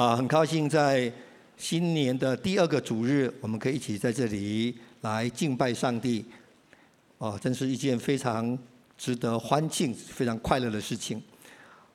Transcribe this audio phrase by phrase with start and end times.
[0.00, 1.12] 啊，很高兴在
[1.58, 6.24] 新年的第二个主日，我们可以一起在这里来敬拜上帝。
[7.18, 8.58] 哦，真是一件非常
[8.96, 11.22] 值得欢庆、非常快乐的事情。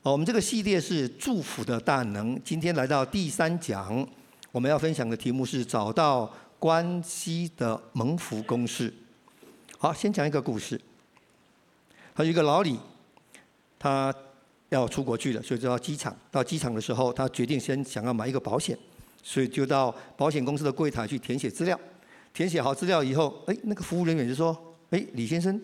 [0.04, 4.08] 哦，我们这个系列是祝福的大能，今天来到第三讲，
[4.52, 8.94] 我们要分享的题目是找到关系的蒙福公式。
[9.80, 10.80] 好，先讲一个故事。
[12.14, 12.78] 他有一个老李，
[13.80, 14.14] 他
[14.70, 16.16] 要出国去了，所以就到机场。
[16.32, 18.78] 到机场的时候，他决定先想要买一个保险，
[19.22, 21.80] 所以就到保险公司的柜台去填写资料。
[22.34, 24.58] 填写好资料以后，哎，那个服务人员就说
[24.92, 25.62] ：“哎，李先生，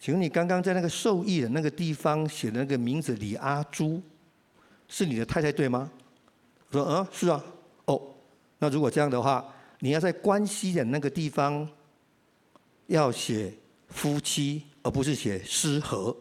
[0.00, 4.00] 请问你刚刚在那个受益人那个地方写的那个名字李阿珠，
[4.88, 5.90] 是你的太太对吗？”
[6.70, 7.44] 我说：“嗯，是啊。”
[7.86, 8.00] 哦，
[8.58, 9.44] 那如果这样的话，
[9.80, 11.68] 你要在关系的那个地方
[12.86, 13.52] 要写
[13.88, 14.62] 夫妻。
[14.82, 16.16] 而不是写失和，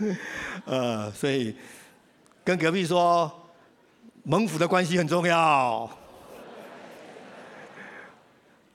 [0.64, 1.54] 呃，所以
[2.42, 3.30] 跟隔壁说，
[4.22, 5.88] 蒙府的关系很重要。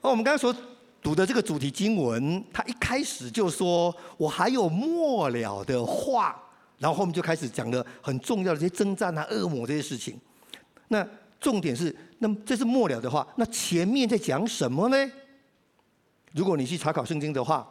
[0.00, 0.54] 而我们刚才所
[1.02, 6.40] 读的这个主题经文，它一开始就说我还有末了的话，
[6.78, 10.16] 然后后面就开始讲了很重要的这些征战啊、恶魔这些事情。
[10.88, 11.04] 那
[11.40, 15.12] 重点是，那么这是末了的话，那前面在讲什么呢？
[16.32, 17.66] 如果你去查考圣经的话，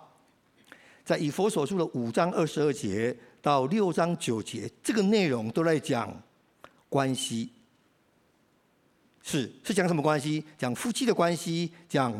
[1.05, 6.11] 在以佛所书的五章二十二节到六章九节，这个内容都在讲
[6.89, 7.51] 关系。
[9.21, 10.43] 是是讲什么关系？
[10.57, 12.11] 讲夫妻的关系，讲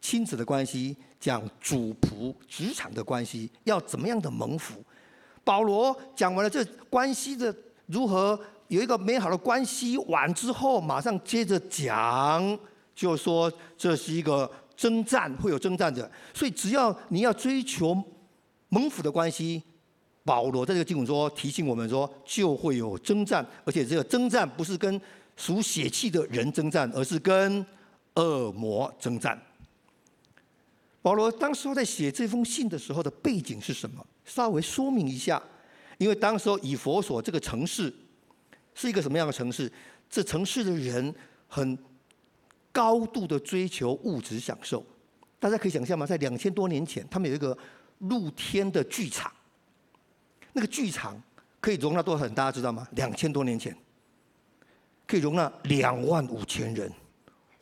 [0.00, 4.74] 亲子的关系，讲主仆职场的关系，要怎么样的蒙福？
[5.44, 7.54] 保罗讲完了这关系的
[7.86, 12.58] 如何有一个美好的关系完之后，马上接着讲，
[12.92, 14.50] 就说这是一个。
[14.74, 18.02] 征战会有征战者，所以只要你要追求
[18.72, 19.62] 蒙福的关系，
[20.24, 24.98] 保罗在这个经文说提醒我们说，就会有征战，而且这个征战不是跟
[25.36, 27.64] 属血气的人征战，而是跟
[28.14, 29.38] 恶魔征战。
[31.02, 34.02] 保罗当时候在写这封信的时候的背景是什么？
[34.24, 35.42] 稍微说明一下，
[35.98, 37.92] 因为当时候以弗所这个城市
[38.74, 39.70] 是一个什么样的城市？
[40.08, 41.14] 这城市的人
[41.46, 41.78] 很。
[42.74, 44.82] 高度的追求物质享受，
[45.38, 46.06] 大家可以想象吗？
[46.06, 47.54] 在两千多年前，他们有一个
[48.02, 49.32] 露天的剧场，
[50.52, 51.20] 那个剧场
[51.60, 52.28] 可以容纳多少？
[52.28, 52.86] 大家知道吗？
[52.92, 53.76] 两千多年前
[55.06, 56.90] 可以容纳两万五千人，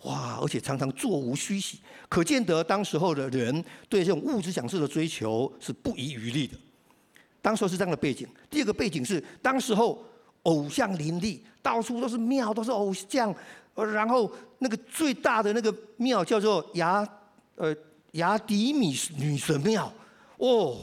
[0.04, 0.38] 哇！
[0.40, 6.56] 而且常常座无虚席，可见得当时候的人对这种物质享受的追求是不遗余力的。
[7.42, 8.28] 当时候是这样的背景。
[8.48, 10.02] 第二个背景是，当时候
[10.44, 13.34] 偶像林立，到处都是庙，都是偶像。
[13.74, 17.06] 然后那个最大的那个庙叫做雅
[17.56, 17.74] 呃
[18.12, 19.90] 雅迪米女神庙，
[20.40, 20.76] 哦，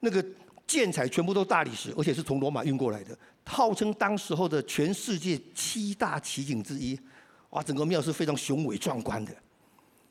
[0.00, 0.24] 那个
[0.66, 3.16] 建材全部都大理石，而且是从罗马运过来的，
[3.46, 6.98] 号称当时候的全世界七大奇景之一，
[7.50, 9.32] 哇，整个庙是非常雄伟壮观的。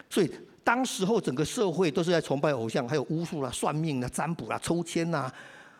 [0.09, 0.31] 所以
[0.63, 5.31] 当时候整个社会都是在崇拜偶像，还有巫术啦、算命啦、占卜啦、抽签呐，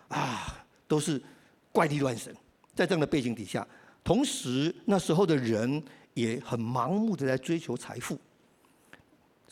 [0.10, 1.22] 啊，都是
[1.72, 2.36] 怪力乱神。
[2.76, 3.68] 在这样的背景底下，
[4.04, 5.84] 同时那时候的人。
[6.16, 8.16] 也很盲目的在追求财富。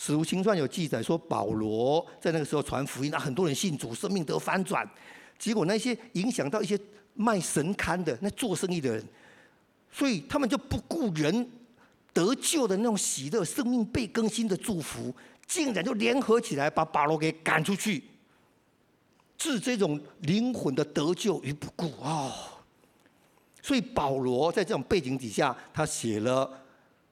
[0.03, 4.89] 使徒行传有记载说，保罗在那个时候传福音，那很多人信主，生命得翻转。
[5.37, 6.75] 结果那些影响到一些
[7.13, 9.05] 卖神龛的、那做生意的人，
[9.91, 11.47] 所以他们就不顾人
[12.11, 15.13] 得救的那种喜乐、生命被更新的祝福，
[15.45, 18.03] 竟然就联合起来把保罗给赶出去，
[19.37, 22.33] 置这种灵魂的得救于不顾啊。
[23.61, 26.60] 所以保罗在这种背景底下，他写了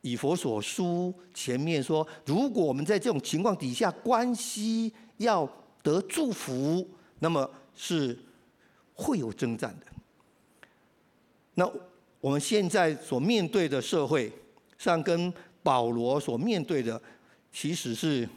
[0.02, 5.48] 以佛所书前面说，如果我们在这种情况底下关系要
[5.84, 6.88] 得祝福，
[7.20, 8.18] 那么是
[8.94, 9.86] 会有征战的。
[11.56, 11.70] 那
[12.22, 14.32] 我们现在所面对的社会，
[14.78, 17.02] 上跟保罗所面对的
[17.52, 18.28] 其实是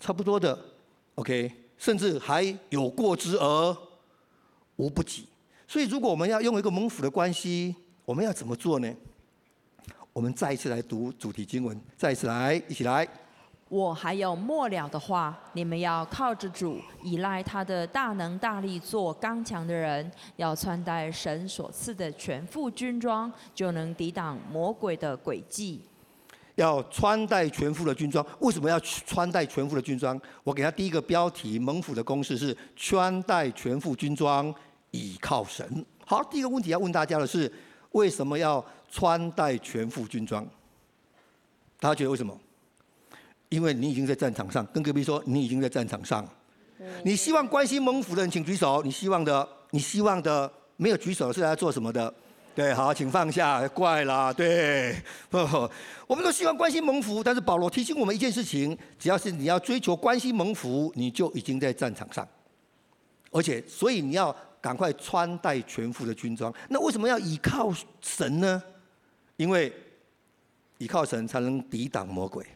[0.00, 0.58] 差不多的
[1.14, 3.76] ，OK，甚至还有过之而
[4.76, 5.26] 无不及。
[5.68, 8.92] 所以，如果我们要用一个蒙府的关系，我们要怎么做呢？
[10.18, 13.06] 我们再一次来读主题经文，再一次来，一起来。
[13.68, 25.82] 我还有末了的话，你们要靠着主，依赖他的大能大力，做刚强的人，要穿戴神所赐的全副军装，就能抵挡魔鬼的诡计。
[26.56, 30.20] 要穿戴全副的军装，为什么要穿戴全副的军装？
[30.42, 34.52] 我给他第一个标题：蒙福的公式是穿戴全副军装。
[34.90, 35.86] 倚靠神。
[36.04, 37.52] 好，第一个问题要问大家的是：
[37.92, 40.46] 为什么要穿戴全副军装？
[41.80, 42.38] 大家觉得为什么？
[43.48, 46.26] 因为你已经在战场上，跟隔壁说你已经在战场上。
[47.02, 48.82] 你希望关心蒙福的人请举手。
[48.82, 52.12] 你希望的，你希望的，没有举手的是来做什么的？
[52.54, 54.96] 对，好，请放下，怪啦，对，
[56.08, 62.26] 我们都希望关心蒙福，但是保罗提醒我们一件事情：只要是你要追求关心蒙福，你就已经在战场上，
[63.30, 66.52] 而且，所以你要赶快穿戴全副的军装。
[66.68, 68.60] 那为什么要倚靠神呢？
[69.38, 69.72] 因为
[70.76, 72.46] 倚靠神才能抵挡魔鬼，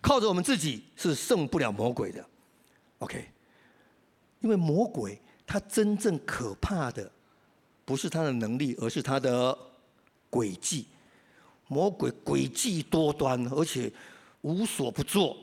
[0.00, 2.24] 靠着我们自己是胜不了魔鬼的。
[3.00, 3.28] OK。
[4.40, 7.10] 因为魔鬼他真正可怕的，
[7.84, 9.58] 不是他的能力，而是他的
[10.30, 10.86] 诡计。
[11.66, 13.92] 魔鬼诡计多端，而且
[14.42, 15.36] 无所不作。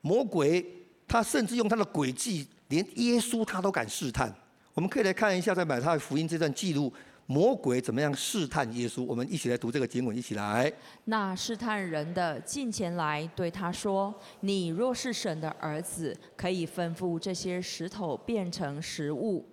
[0.00, 0.64] 魔鬼
[1.06, 4.34] 他甚至用他的诡计，连耶稣他都敢试探。
[4.72, 6.90] 我们可以来看一下，在马太福音这段记录。
[7.30, 9.04] 魔鬼怎么样试探耶稣？
[9.04, 10.72] 我们一起来读这个经文，一起来。
[11.04, 19.48] 那试探人的近前来对他说：“你若是神的儿子，可以吩咐这些石头变成食物。”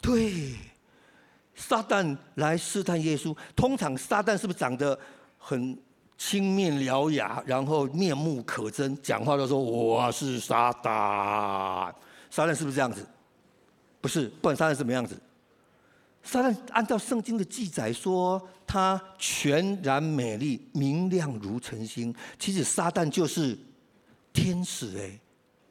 [0.00, 0.54] 对，
[1.54, 3.36] 撒旦来试探耶稣。
[3.54, 4.98] 通常撒旦是不是长得
[5.36, 5.78] 很
[6.16, 11.92] 青面獠牙，然后面目可憎，讲话都说我是撒旦？
[12.30, 13.06] 撒旦是不是这样子？
[14.00, 15.20] 不是，不管撒旦是什么样子。
[16.30, 22.14] 撒旦按照圣经的记载说，他全然美丽，明亮如晨星。
[22.38, 23.58] 其实撒旦就是
[24.32, 25.18] 天使哎，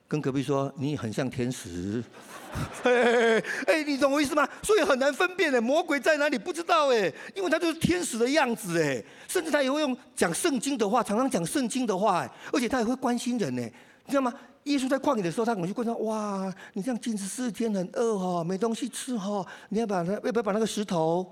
[0.05, 2.03] 跟隔壁说你很像天使。
[2.83, 4.45] 哎哎，你懂我意思吗？
[4.61, 14.33] 所以很难分辨哎，魔鬼在哪里不知道哎，因为他就是天使的样子哎，甚至他也会用讲圣经的话，常常讲圣经的话哎，而且他也会关心人呢，你知道吗？
[14.65, 21.25] 耶稣在旷野的时候，他可能就观察，哇，你这样禁食四天很饿哈，没东西吃哈，你要把它要不要把那个石头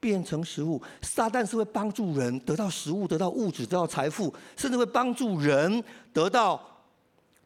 [0.00, 0.80] 变成食物？
[1.02, 5.82] 撒旦是会帮助人得到食物、得到物质、得到财富，甚至会帮助人
[6.12, 6.60] 得到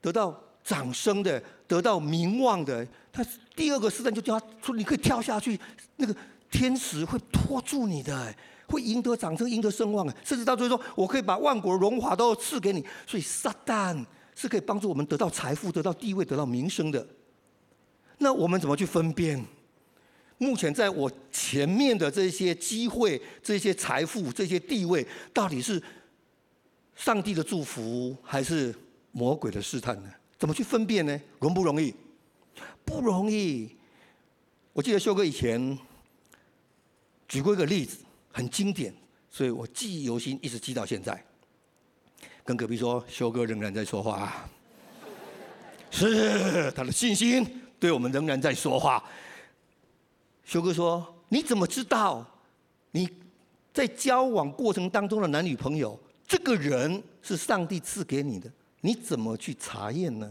[0.00, 2.86] 得到掌声的、得到名望的。
[3.10, 3.24] 他
[3.56, 5.58] 第二个试探就叫他说，你可以跳下去，
[5.96, 6.14] 那个
[6.50, 8.32] 天使会拖住你的，
[8.68, 12.84] 会赢得掌声、赢得声望，甚至到最后说，我可以把万国荣华都赐给你。
[13.06, 14.04] 所以撒旦。
[14.42, 17.06] 是可以帮助我们得到财富、得到地位、得到名声的。
[18.18, 19.40] 那我们怎么去分辨？
[20.36, 25.80] 目前在我前面的这些机会、这些财富、这些地位，到底是
[26.96, 28.74] 上帝的祝福，还是
[29.12, 30.10] 魔鬼的试探呢？
[30.36, 31.20] 怎么去分辨呢？
[31.38, 31.94] 容不容易？
[32.84, 33.70] 不容易。
[34.72, 35.78] 我记得修哥以前
[37.28, 37.98] 举过一个例子，
[38.32, 38.92] 很经典，
[39.30, 41.24] 所以我记忆犹新，一直记到现在。
[42.44, 44.48] 跟隔壁说，修哥仍然在说话，
[45.92, 49.02] 是他的信心对我们仍然在说话。
[50.44, 52.26] 修哥说：“你怎么知道
[52.90, 53.08] 你
[53.72, 55.96] 在交往过程当中的男女朋友，
[56.26, 58.50] 这个人是上帝赐给你的？
[58.80, 60.30] 你怎么去查验呢？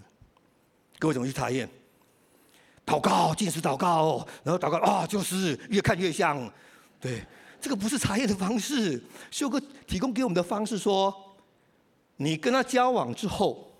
[1.00, 1.68] 各位怎么去查验？
[2.86, 6.38] 祷告，禁食祷告，然后祷告啊，就是越看越像。
[7.00, 7.24] 对，
[7.62, 9.02] 这个不是查验的方式。
[9.31, 11.16] 修哥提供给我们的方式说。”
[12.21, 13.75] 你跟他交往之后，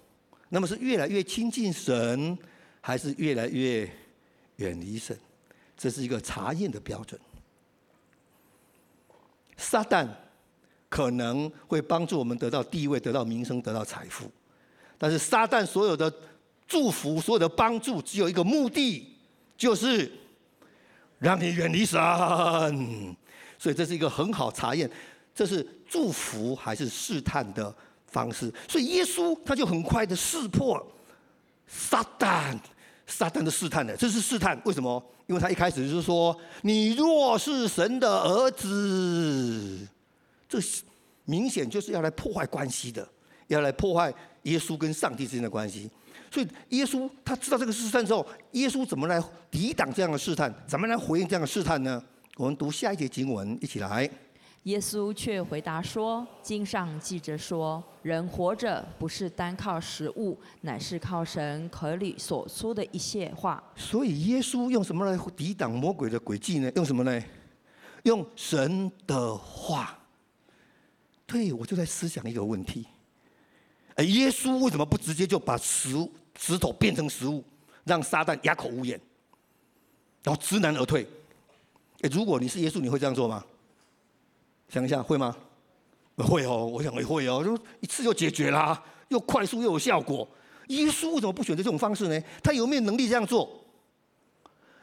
[0.49, 2.35] 那么是越来越亲近神，
[2.81, 3.88] 还是越来越
[4.55, 5.15] 远离神？
[5.77, 7.19] 这是一个查验的标准。
[9.57, 10.07] 撒旦
[10.89, 14.29] 可能会帮助我们得到地位、得到名声、得到财富，
[14.97, 16.11] 但是撒旦所有的
[16.67, 19.15] 祝福、所有的帮助，只有一个目的，
[19.55, 20.11] 就是
[21.19, 23.15] 让你远离神。
[23.59, 24.89] 所以这是一个很好查验，
[25.35, 27.73] 这是祝福还是试探的
[28.11, 30.85] 方式，所以耶稣他就很快的识破
[31.68, 32.57] 撒旦，
[33.07, 34.59] 撒旦的试探的，这是试探。
[34.65, 35.03] 为什么？
[35.27, 39.87] 因为他一开始就是说：“你若是神的儿子”，
[40.49, 40.59] 这
[41.23, 43.07] 明显就是要来破坏关系的，
[43.47, 44.13] 要来破坏
[44.44, 45.89] 耶稣跟上帝之间的关系。
[46.30, 50.53] 所以耶稣他知道这个试探之后，耶稣怎么来抵挡这样的试探？
[50.68, 52.03] 怎么来回应这样的试探呢？
[52.35, 54.09] 我们读下一节经文，一起来。
[54.63, 66.71] 耶稣却回答说：“经上记着说，人活着不是单靠食物，乃是靠神口里所出的一切话。”所以耶稣用什么来抵挡魔鬼的诡计呢？
[66.75, 67.23] 用什么呢？
[68.03, 69.97] 用神的话。
[71.25, 72.85] 对，我就在思想一个问题：
[73.95, 75.89] 哎，耶稣为什么不直接就把石
[76.37, 77.44] 石头变成食物，
[77.83, 78.99] 让撒旦哑口无言，
[80.21, 81.07] 然后知难而退？
[82.01, 83.44] 哎，如果你是耶稣，你会这样做吗？
[84.71, 85.35] 想一下会吗？
[86.18, 90.25] 会哦，我想也会哦，就一次就解决啦，又快速又有效果。
[90.68, 92.23] 耶稣为什么不选择这种方式呢？
[92.42, 93.49] 他有没有能力这样做？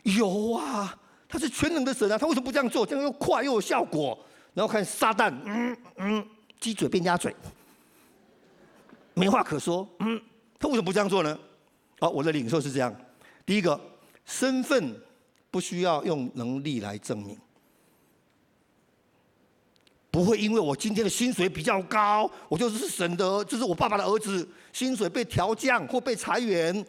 [0.03, 0.95] 有啊，
[1.27, 2.85] 他是全能的神啊，他为什么不这样做？
[2.85, 4.19] 这样又快又有效果。
[4.53, 6.29] 然后看撒旦，嗯嗯，
[6.61, 7.35] 鸡嘴变鸭嘴，
[9.15, 9.89] 没话可说。
[10.01, 10.21] 嗯，
[10.59, 11.39] 他为什么不这样做呢？
[12.01, 12.95] 好，我的领受是这样：
[13.47, 13.81] 第一个，
[14.25, 14.95] 身份
[15.51, 17.39] 不需要用能力来证明。
[20.11, 26.85] 不会因为我今天的薪水比较高，我就是神的，就是我爸爸的儿子，薪水被调降或被裁员，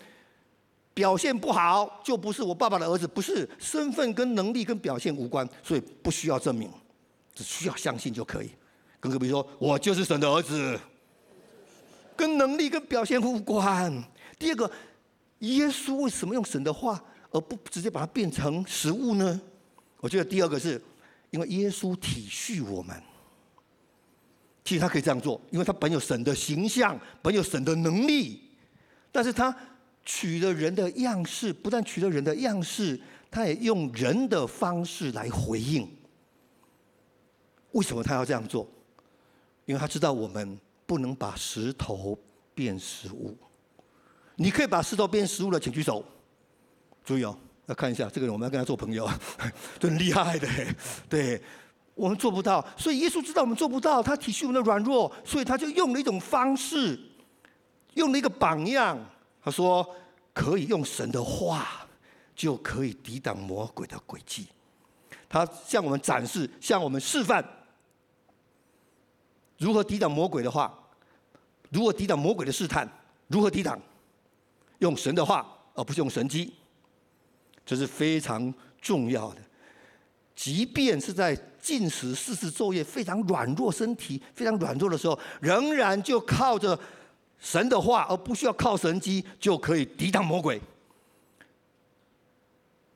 [0.93, 6.69] 表现不好就不是我爸爸的儿子，不是，身份跟能力跟表现无关，所以不需要证明，
[7.35, 8.49] 只需要相信就可以。
[9.01, 10.79] 跟隔壁说，我就是神的儿子，
[12.15, 14.01] 跟能力跟表现无关。
[14.37, 14.71] 第二个，
[15.39, 19.39] 耶稣为什么用神的话，而不直接把它变成食物呢？
[19.99, 20.81] 我觉得第二个是
[21.31, 22.95] 因为耶稣体恤我们。
[24.69, 28.39] 其实他可以这样做，因为他本有神的形象，本有神的能力，
[29.11, 29.53] 但是他
[30.05, 35.89] 取了人的样式，不但取了人的样式，他也用人的方式来回应。
[37.71, 38.69] 为什么他要这样做？
[39.65, 42.15] 因为他知道我们不能把石头
[42.53, 43.35] 变食物。
[44.35, 46.05] 你可以把石头变食物的，请举手。
[47.03, 47.35] 注意哦，
[47.65, 49.09] 要看一下这个人，我们要跟他做朋友，
[49.79, 50.47] 真厉害的，
[51.09, 51.41] 对。
[51.99, 56.97] 我们做不到，所以耶稣知道我们做不到，他体恤我们的软弱，所以他就用了一种方式，
[57.95, 58.97] 用了一个榜样。
[59.43, 59.85] 他说
[60.33, 61.85] ：“可以用神的话，
[62.33, 64.47] 就可以抵挡魔鬼的诡计。”
[65.27, 67.43] 他向我们展示，向我们示范
[69.57, 70.73] 如何抵挡魔鬼的话，
[71.69, 72.89] 如何抵挡魔鬼的试探，
[73.27, 73.77] 如何抵挡，
[74.79, 76.53] 用神的话，而不是用神机，
[77.65, 79.41] 这是非常重要的。
[80.41, 86.79] 即便是在进食、四十昼夜，非常软弱，身体非常软弱的时候，仍然就靠着
[87.37, 90.57] 神的话，而不需要靠神机，就可以抵挡魔鬼。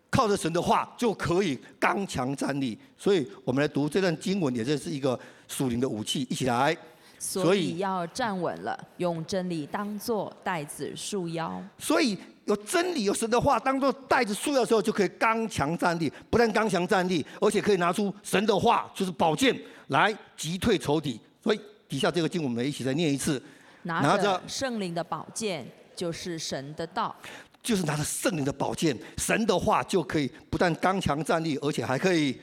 [0.09, 2.79] 靠着神的话就可以刚强站立。
[2.97, 5.19] 所以我们来读这段经文，也就是一个
[5.49, 6.21] 属灵的武器。
[6.29, 6.77] 一起来。
[7.19, 11.61] 所以要站稳了，用真理当作带子束腰。
[11.77, 12.17] 所以。
[12.45, 16.11] 有真理、有神的话当做带子束腰的时候，就可以刚强站立。
[16.29, 19.57] 不但刚强站立，而且可以拿出神的话，就是宝剑
[19.87, 21.19] 来击退仇敌。
[21.41, 23.41] 所以底下这个经，我们一起再念一次：
[23.83, 27.15] 拿着圣灵的宝剑，就是神的道。
[27.61, 32.37] 就是拿着圣灵的宝剑，神的话就可以不但刚强站立，而且还可以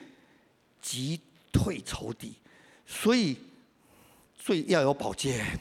[0.81, 1.21] 击
[1.53, 2.33] 退仇敌。
[2.87, 3.37] 所以，
[4.43, 5.61] 所以要有宝剑。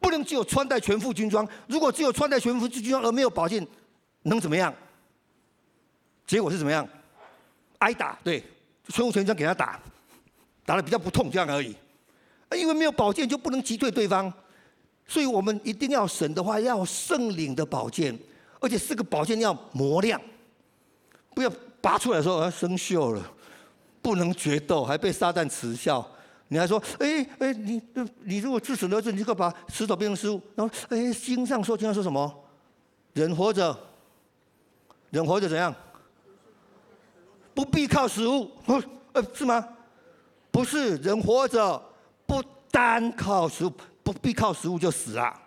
[0.00, 1.46] 不能只有穿戴全副军装。
[1.68, 3.64] 如果只有穿戴全副军装而没有宝剑，
[4.22, 4.74] 能怎么样？
[6.26, 6.86] 结果是怎么样？
[7.78, 8.42] 挨打，对，
[8.88, 9.80] 全副全装给他打，
[10.64, 11.76] 打得比较不痛，这样而已。
[12.56, 14.32] 因为没有宝剑就不能击退对方，
[15.06, 18.18] 所以我们一定要神的话，要圣灵的宝剑，
[18.58, 20.20] 而且这个宝剑要磨亮，
[21.34, 23.22] 不要拔出来的时候啊生锈了，
[24.02, 26.06] 不能决斗，还被撒旦耻笑。
[26.52, 27.80] 你还说，哎哎，你
[28.24, 30.42] 你如果自死的话，你就把石头变成食物。
[30.56, 32.44] 然后，哎，经上说，经上说什么？
[33.12, 33.78] 人活着，
[35.10, 35.72] 人活着怎样？
[37.54, 38.50] 不必靠食物，
[39.12, 39.64] 呃，是吗？
[40.50, 41.80] 不是，人活着
[42.26, 42.42] 不
[42.72, 45.40] 单靠食物，不必靠食物就死啊！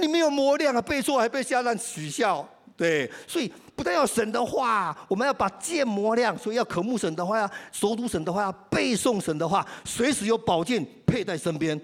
[0.00, 2.48] 你没有磨练啊，背错还被下蛋取笑。
[2.78, 11.78] 对，所以不但要神的话，我们要把剑磨亮，所以要渴慕神的话，要熟读神的话，要背诵神的话，随时有宝剑佩戴身边。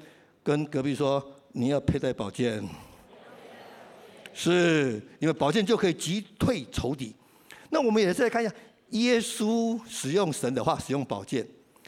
[0.45, 1.21] 跟隔壁说，
[1.51, 2.63] 你要佩戴宝剑，
[4.33, 7.13] 是因为宝剑就可以击退仇敌。
[7.71, 8.55] 那我们也再看一下，
[8.91, 11.45] 耶稣使用神的话，使用宝剑，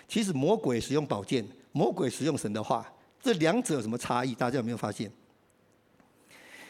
[0.08, 2.84] 其实魔鬼使用宝剑，魔鬼使用神的话，
[3.22, 4.34] 这两者有什么差异？
[4.34, 5.08] 大家有没有发现？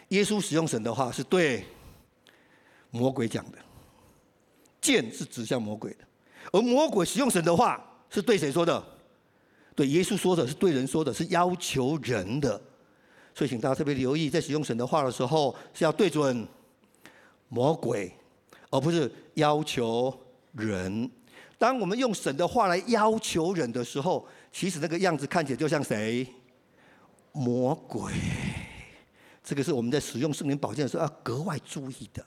[0.09, 1.65] 耶稣使用神的话是对。
[2.97, 3.59] 魔鬼讲的
[4.81, 5.99] 剑是指向魔鬼的，
[6.53, 8.83] 而魔鬼使用神的话是对谁说的？
[9.75, 12.61] 对耶稣说的，是对人说的，是要求人的。
[13.35, 16.49] 所以，请大家特别留意，在使用神的话的时候，是要对准
[17.49, 18.11] 魔鬼，
[18.71, 20.19] 而不是要求
[20.53, 21.11] 人。
[21.59, 26.27] 当我们用神的话来要求人的时候，其实那个样子看起来就像谁？
[27.33, 28.15] 魔鬼。
[29.45, 32.25] 这个是我们在使用圣灵宝剑的时候要格外注意的。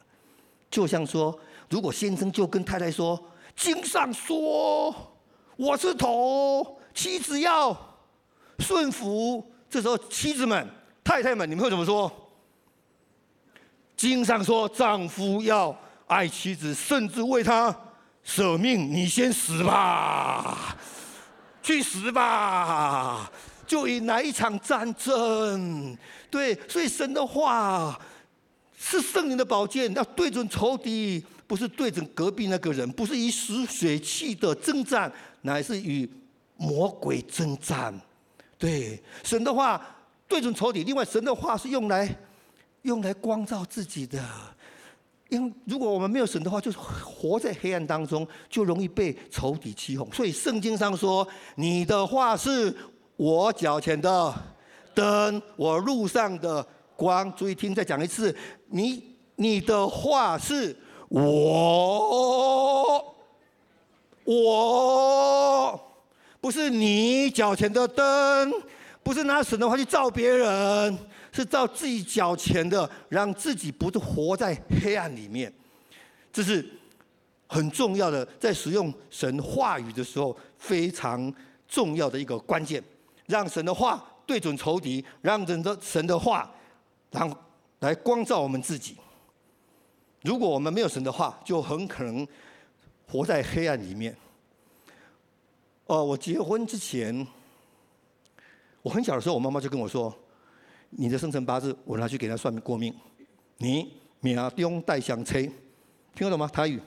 [0.70, 1.38] 就像说，
[1.70, 3.20] 如果先生就跟太太说
[3.56, 4.94] ：“经上说
[5.56, 7.76] 我是头，妻子要
[8.60, 10.68] 顺服。”这时候，妻子们、
[11.04, 12.12] 太太们，你们会怎么说？
[13.98, 15.76] 经上说，丈夫要
[16.08, 17.76] 爱妻子，甚至为她
[18.24, 18.92] 舍命。
[18.92, 20.78] 你先死吧，
[21.64, 23.32] 去死吧，
[23.66, 25.98] 就引来一场战争。
[26.30, 28.00] 对，所以神的话。
[28.82, 36.10] 是圣灵的宝剑，要对准仇敌，不是对准隔壁那个人，不是以死血气的征战，乃是与
[36.56, 37.94] 魔鬼征战。
[38.58, 39.86] 对，神的话
[40.30, 40.86] 对准仇敌。
[40.86, 42.18] 另外，神的话是用来
[42.84, 44.24] 用来光照自己的。
[45.28, 50.10] 因如果我们没有神的话，就是活在黑暗当中，就容易被仇敌欺哄。
[50.14, 52.74] 所以圣经上说：“你的话是
[53.18, 54.34] 我脚前的
[54.96, 56.66] 灯，我路上的
[57.00, 58.36] 光。”注意听，再讲一次：
[58.68, 59.02] 你
[59.36, 60.76] 你的话是
[61.08, 63.16] 我，
[64.26, 65.82] 我
[66.42, 68.54] 不是你脚前的灯，
[69.02, 71.00] 不是拿神的话去照别人。
[71.32, 75.54] 是照自己脚前的，让自己不是活在黑暗里面，
[76.34, 76.68] 这是
[77.46, 81.32] 很重要的，在使用神话语的时候非常
[81.68, 82.84] 重要的一个关键。
[83.28, 86.52] 让神的话对准仇敌，让神的神的话，
[87.12, 87.36] 然后
[87.80, 88.98] 来光照我们自己。
[90.22, 92.28] 如果我们没有神的话，就很可能
[93.08, 94.16] 活在黑暗里面。
[95.86, 97.26] 哦，我结婚之前，
[98.82, 100.14] 我很小的时候，我妈妈就跟我说。
[100.92, 102.92] 你的生辰八字，我拿去给他算过命。
[103.58, 105.40] 你命中带相车，
[106.16, 106.48] 听得懂吗？
[106.48, 106.82] 台语。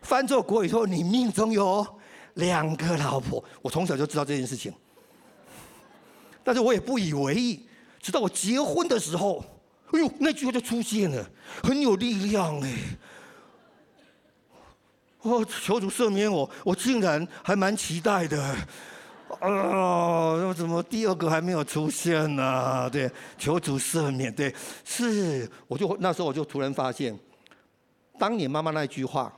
[0.00, 1.86] 翻作国语说，你命中有
[2.34, 3.44] 两个老婆。
[3.60, 4.72] 我从小就知道这件事情，
[6.42, 7.66] 但是我也不以为意。
[8.00, 9.44] 直到我结婚的时候，
[9.92, 11.30] 哎呦，那句话就出现了，
[11.62, 12.74] 很有力量哎。
[15.22, 18.42] 哦，求主赦免我，我竟然还蛮期待的。
[19.40, 22.90] 啊，那怎么第二个还没有出现呢？
[22.90, 24.32] 对，求主赦免。
[24.34, 27.18] 对，是，我就那时候我就突然发现，
[28.18, 29.32] 当年妈妈那句话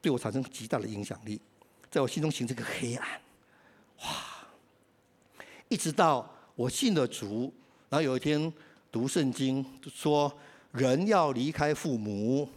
[0.00, 1.40] 对我产生极大的影响力，
[1.90, 3.08] 在我心中形成个黑暗。
[4.02, 4.08] 哇！
[5.68, 7.52] 一直到我信了主，
[7.88, 8.52] 然后有一天
[8.94, 10.32] 读圣经说，
[10.70, 12.48] 人要离开父母，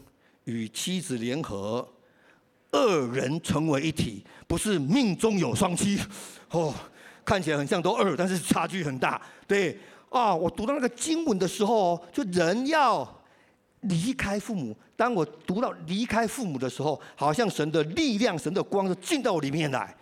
[0.43, 1.83] 与妻子联合，
[2.69, 5.99] 二人成为一体，不是命中有双妻。
[6.53, 6.71] 哦，
[7.25, 9.19] 看起来很像都二，但是差距很大。
[9.47, 9.79] 对，
[10.09, 13.19] 啊，我读到那个经文的时候，就人要
[13.81, 14.77] 离开父母。
[14.95, 19.97] 当我读到离开父母的时候，好像神的力量、神的光就进到我里面来，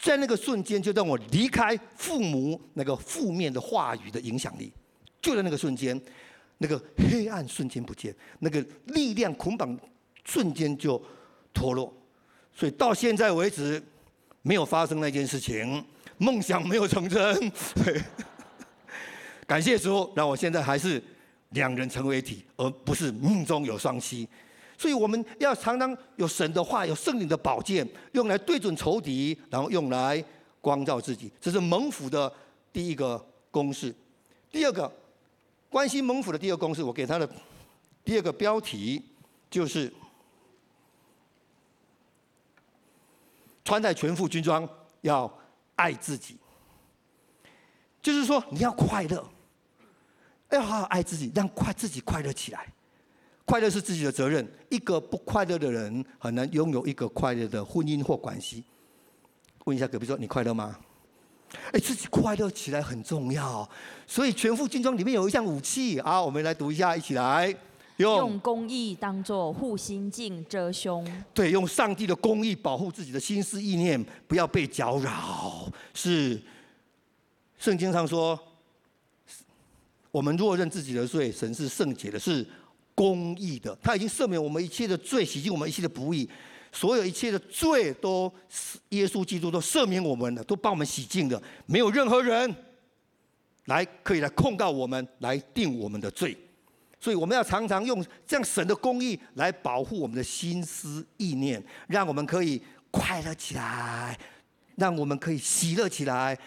[0.00, 4.72] 在那个瞬间就让我离开父母那个负面的话语的影响力。
[5.20, 6.00] 就在那个瞬间，
[6.58, 9.78] 那个黑暗瞬间不见，那个力量捆绑
[10.24, 11.00] 瞬间就
[11.52, 11.92] 脱落。
[12.54, 13.82] 所以到现在为止。
[14.42, 15.84] 没有发生那件事情，
[16.16, 17.52] 梦想没有成真。
[19.46, 21.02] 感谢主，让我现在还是
[21.50, 24.26] 两人成为一体，而不是命中有双妻。
[24.78, 30.24] 所以我们要常常有神的话，有圣灵的宝剑，用来对准仇敌，然后用来
[30.62, 31.30] 光照自己。
[31.38, 32.32] 这是蒙福的
[32.72, 33.94] 第一个公式。
[34.50, 34.90] 第二个，
[35.70, 37.26] 关心蒙府的第二个公式，我给他的
[38.04, 39.02] 第二个标题
[39.48, 39.90] 就是。
[43.62, 44.68] 穿戴全副军装，
[45.02, 45.32] 要
[45.76, 46.36] 爱自己，
[48.02, 49.24] 就是说你要快乐，
[50.50, 52.66] 要好好爱自己，让快自己快乐起来。
[53.44, 54.44] 快乐是自己的责任。
[54.70, 58.64] 一个不快乐的人，很难拥有一个快乐的婚姻或关系。
[59.66, 60.76] 问一下隔壁说：“你快乐吗？”
[61.72, 63.68] 哎，自己快乐起来很重要。
[64.06, 67.54] 所以全副军装里面有一项武器啊，我们来读一下，一起来。
[67.96, 75.70] 用，用公义当做护心镜遮胸，对，用上帝的公义保护自己的心思意念，不要被搅扰。
[75.92, 76.40] 是
[77.58, 78.38] 圣经上说，
[80.10, 82.46] 我们若认自己的罪，神是圣洁的，是
[82.94, 86.26] 公义的，他已经赦免我们一切的罪，洗净我们一切的不义，
[86.72, 88.32] 所有一切的罪都
[88.90, 92.54] 耶稣基督都赦免我们了，都帮我们洗净的，没有任何人
[93.66, 96.36] 来可以来控告我们，来定我们的罪。
[96.98, 104.18] 所以我们要常常用这样神的公义来保护我们的心思意念，让我们可以快乐起来，
[104.76, 106.38] 让我们可以喜乐起来，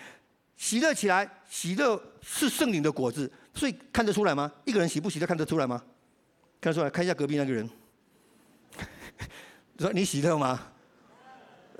[0.56, 3.32] 喜乐起来，喜乐是圣灵的果子。
[3.56, 4.52] 所以看得出来吗？
[4.64, 5.84] 一个人喜不喜乐看得出来吗？
[6.62, 7.68] 看得出来，看一下隔壁那个人，
[9.80, 10.60] 说你喜乐吗？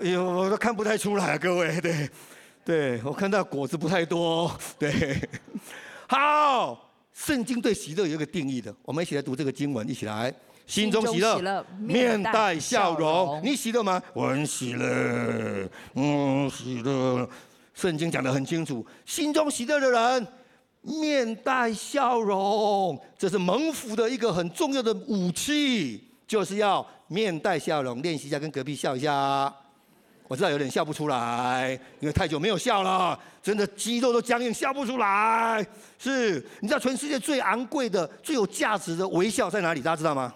[0.00, 2.10] 哎呦，我都看不太出来啊，各位， 对，
[2.64, 5.28] 对我看到果子不太多， 对，
[6.08, 6.90] 好。
[7.12, 10.34] 圣经对喜乐有一个定义的，我们一起来读这个经文，一起来。
[10.66, 13.40] 心中喜乐，面带笑容。
[13.44, 14.02] 你喜乐吗？
[14.12, 17.28] 我很喜乐，嗯，喜乐。
[17.72, 20.26] 圣经讲得很清楚，心中喜乐的人，
[20.82, 28.02] 面带笑容，这是蒙福的一个很重要的武器，就是要面带笑容。
[28.02, 29.54] 练习一下，跟隔壁笑一下。
[30.26, 35.64] 我知道有点笑不出来，因为太久没有笑了，真的肌肉都僵硬，笑不出来。
[35.98, 39.82] 是，你知道全世界最昂贵的、最有价值的微笑在哪里？
[39.82, 40.34] 大家知道吗？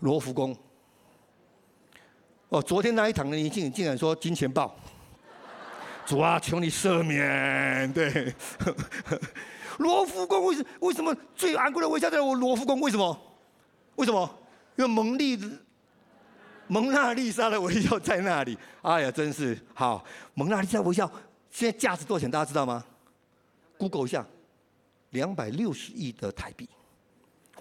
[0.00, 0.56] 罗浮宫。
[2.48, 4.74] 哦，昨天那一堂的你竟竟然说金钱豹，
[6.06, 7.92] 主啊，求你赦免。
[7.92, 8.34] 对，
[9.76, 12.80] 罗浮宫为什为什么最昂贵的微笑在我罗浮宫？
[12.80, 13.20] 为什么？
[13.96, 14.38] 为什么？
[14.80, 15.38] 因为蒙丽
[16.66, 18.56] 蒙娜丽莎的微笑在那里。
[18.80, 20.02] 哎呀，真是好！
[20.32, 21.06] 蒙娜丽莎微笑
[21.50, 22.30] 现在价值多少钱？
[22.30, 22.82] 大家知道吗
[23.76, 24.26] ？Google 一下，
[25.10, 26.66] 两百六十亿的台币。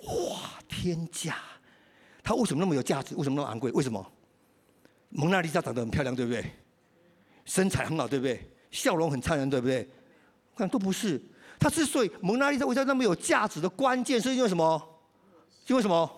[0.03, 1.35] 哇，天价！
[2.23, 3.13] 它为什么那么有价值？
[3.17, 3.69] 为什么那么昂贵？
[3.73, 4.05] 为什么？
[5.09, 6.45] 蒙娜丽莎长得很漂亮，对不对？
[7.43, 8.49] 身材很好，对不对？
[8.71, 9.89] 笑容很灿烂，对不对？
[10.55, 11.21] 看都不是。
[11.59, 14.81] 它之所以蒙娜丽莎微笑那么有价值的关键，是因为什么？
[15.67, 16.09] 因为什么？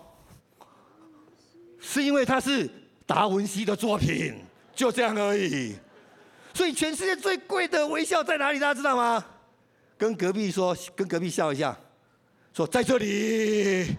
[1.82, 2.70] 是因为它是
[3.04, 4.34] 达文西的作品，
[4.74, 5.74] 就这样而已。
[6.54, 8.58] 所以全世界最贵的微笑在哪里？
[8.58, 9.22] 大家知道吗？
[9.98, 11.76] 跟隔壁说，跟隔壁笑一下，
[12.54, 13.96] 说在这里。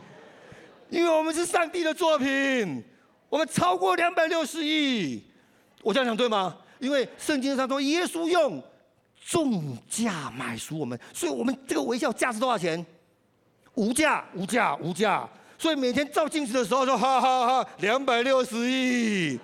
[0.89, 2.83] 因为我们是上帝的作品，
[3.27, 5.23] 我们超过两百六十亿，
[5.81, 6.55] 我这样讲对吗？
[6.79, 8.61] 因为圣经上说，耶稣用
[9.25, 12.85] 重价买赎我们，所以我们这个微笑价值多少钱？
[13.73, 15.27] 无价，无价，无价。
[15.63, 19.39] 所以每天照镜子的时候说，哈哈哈，两百六十亿。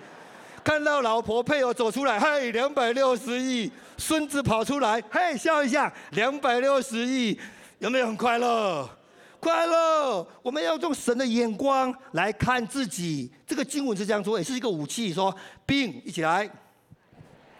[0.62, 3.72] 看到老婆配偶走出来，嘿，两百六十亿。
[3.96, 7.38] 孙子跑出来，嘿，笑一下，两百六十亿，
[7.78, 8.86] 有没有很快乐？
[9.40, 13.32] 快乐，我们要用神的眼光来看自己。
[13.46, 16.46] 这个经文是这样说，也是一个武器，说并一起来，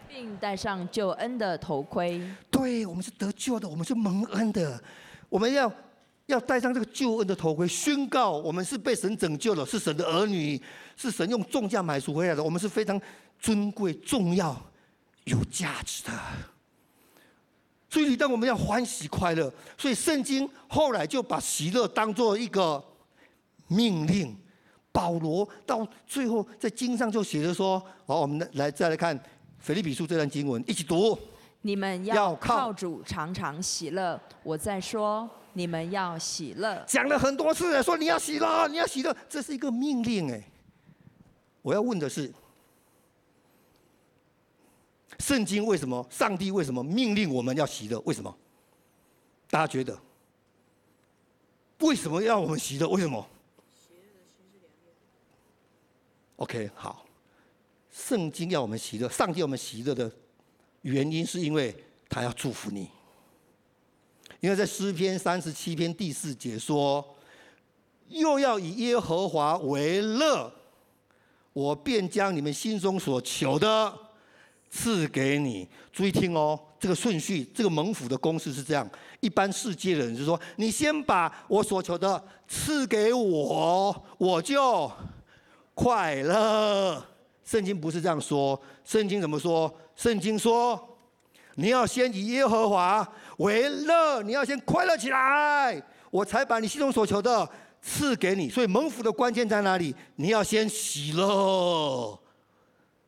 [0.07, 2.21] 并戴上救恩的头盔。
[2.51, 4.79] 对，我们是得救的，我们是蒙恩的，
[5.29, 5.67] 我们要
[6.31, 10.61] 要戴上这个救恩的头盔，宣告我们是被神拯救了，是神的儿女，
[10.95, 12.99] 是神用重价买赎回来的，我们是非常
[13.39, 14.55] 尊贵、重要、
[15.25, 16.11] 有价值的。
[17.89, 22.83] 所以，当我们要欢喜快乐，所以圣经后来就把喜乐当做一个
[23.67, 24.35] 命令。
[24.93, 29.17] 保罗到最后在经上就写着说：“好，我们来再来看
[29.57, 31.17] 腓立比书这段经文，一起读。
[31.61, 34.19] 你们要靠主常常喜乐。
[34.43, 36.83] 我在说，你们要喜乐。
[36.87, 40.31] 讲了很多次，说你要喜乐，你要喜乐，这是一个命令。
[40.31, 40.43] 哎，
[41.61, 42.31] 我要问的是。”
[45.19, 46.03] 圣经为什么？
[46.09, 47.99] 上帝为什么命令我们要喜乐？
[48.05, 48.35] 为什么？
[49.49, 49.95] 大家觉得？
[51.79, 52.89] 为什么要我们喜乐？
[52.89, 53.27] 为什么
[56.37, 57.05] ？OK，好。
[57.91, 60.11] 圣经要我们喜乐，上帝要我们喜乐的
[60.81, 61.75] 原因，是因为
[62.09, 62.89] 他要祝福你。
[64.41, 67.15] 因为在诗篇三十七篇第四节说
[68.09, 70.51] ：“又要以耶和华为乐，
[71.53, 73.93] 我便将你们心中所求的。”
[74.73, 78.89] 赐给你，注意听哦，这个顺序，这个蒙福的公式是这样。
[79.19, 84.89] 一般世界的人就说：“你先把我所求的赐给我，我就
[85.73, 87.05] 快乐。”
[87.43, 89.69] 圣经不是这样说，圣经怎么说？
[89.93, 90.97] 圣经说
[91.55, 93.05] ：“你要先以耶和华
[93.37, 97.49] 为乐，你要先快乐起来，我才把你心中所求的
[97.81, 99.95] 赐给你。”所以蒙福的关键在哪里？
[100.15, 102.19] 你要先喜乐。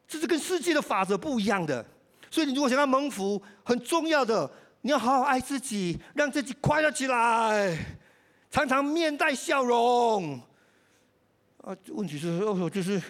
[0.07, 1.83] 这是跟世界的法则不一样的，
[2.29, 4.49] 所以你如果想要蒙福，很重要的，
[4.81, 7.75] 你要好好爱自己，让自己快乐起来，
[8.51, 10.39] 常常面带笑容。
[11.63, 13.01] 啊，问题是哦，就是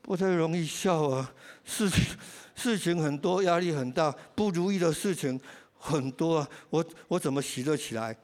[0.00, 1.30] 不太容易笑啊，
[1.64, 2.06] 事情
[2.54, 5.38] 事情很多，压力很大，不如意的事情
[5.78, 8.16] 很多，我我怎么喜乐起来？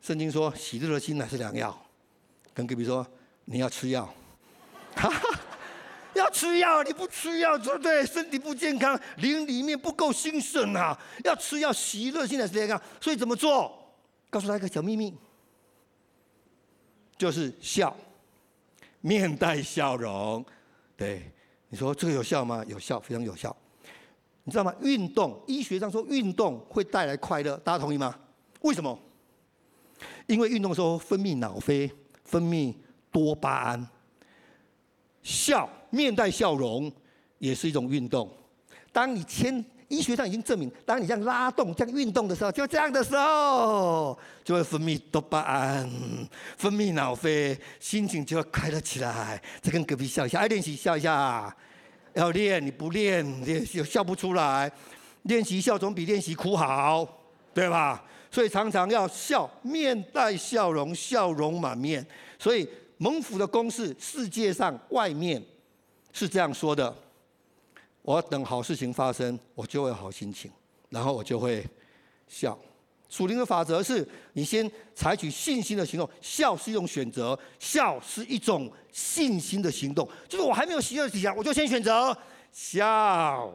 [0.00, 1.76] 圣经说，喜乐的心乃是良药。
[2.52, 3.06] 跟隔壁说，
[3.44, 4.12] 你要吃药。
[4.94, 5.40] 哈哈。
[6.14, 8.06] 要吃药，你不吃药，对不对？
[8.06, 10.96] 身体不健康，灵里面不够兴盛啊！
[11.24, 13.76] 要吃药，喜乐现在是这样，所以怎么做？
[14.30, 15.12] 告诉他一个小秘密，
[17.18, 17.96] 就是笑，
[19.00, 20.46] 面带笑容。
[20.96, 21.32] 对，
[21.68, 22.64] 你说这个有效吗？
[22.68, 23.54] 有效，非常有效。
[24.44, 24.74] 你知道吗？
[24.82, 28.14] 运动，医学上说运动会带来快乐，大家同意吗？
[28.60, 28.98] 为什么？
[30.26, 31.90] 因为运动的时候分泌脑啡，
[32.24, 32.74] 分泌
[33.10, 33.88] 多巴胺。
[35.22, 36.92] 笑，面带笑容，
[37.38, 38.30] 也是一种运动。
[38.92, 45.90] 当你签，医学上已经证明，当你这样拉动、这样运动的时候，就这样的时候，就会分泌多巴胺，
[46.58, 49.42] 分泌脑啡，心情就会快乐起来。
[49.62, 51.56] 再跟隔壁笑一下，爱练习笑一下。
[52.14, 54.70] 要练，你不练， 练习笑不出来。
[55.24, 57.06] 练习笑总比练习哭好，
[57.52, 58.04] 对吧？
[58.30, 62.04] 所以常常要笑，面带笑容，笑容满面。
[62.38, 62.68] 所以。
[62.96, 65.42] 蒙福的公式，世界上外面
[66.12, 66.96] 是这样说的：
[68.02, 70.48] 我等好事情发生，我就会有好心情，
[70.90, 71.66] 然后我就会
[72.28, 72.56] 笑。
[73.14, 80.08] 属灵的法则是你先采取信心的行动，笑是一种选择，笑是一种信心的行动。
[80.28, 82.16] 就是我还没有喜乐起来，我就先选择
[82.50, 83.52] 笑，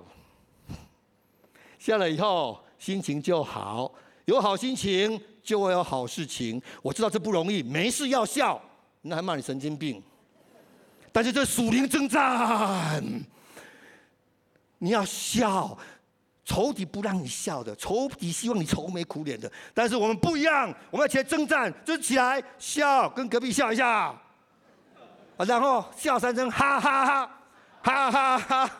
[1.77, 3.93] 笑了以后心情就好，
[4.23, 6.61] 有好心情就会有好事情。
[6.81, 8.61] 我知道这不容易，没事要笑。
[9.01, 10.01] 那还骂你神经病，
[11.11, 13.03] 但是这属灵征战，
[14.77, 15.77] 你要笑，
[16.49, 19.49] 仇敌不让你笑的，仇敌希望你愁眉苦脸的。
[19.71, 24.19] 但是我们不一样，我们要起来征战，就是起来笑，跟隔壁笑一下，啊
[25.47, 27.31] 然后笑三声，哈哈哈，
[27.83, 28.71] 哈哈哈。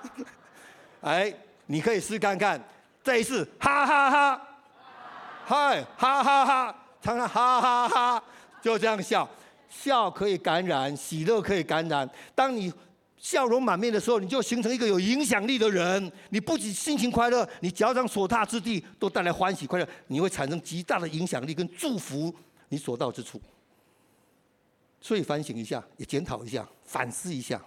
[1.01, 1.31] 哎，
[1.67, 2.59] 你可以试看看，
[3.03, 4.41] 这一次，哈哈哈，
[5.45, 8.23] 嗨，哈哈哈，常常哈哈哈，
[8.63, 9.29] 就这样笑。
[9.69, 12.09] 笑可以感染，喜乐可以感染。
[12.33, 12.73] 当你
[13.19, 16.11] 笑容满面的时候，你就形成一个有影响力的人。
[16.29, 19.87] 你不仅心情快乐，你脚掌所踏之地都带来欢喜快乐。
[20.07, 22.33] 你会产生极大的影响力跟祝福
[22.69, 23.41] 你所到之处。
[25.01, 27.61] 所以反省一下，也检讨一下，反思一下。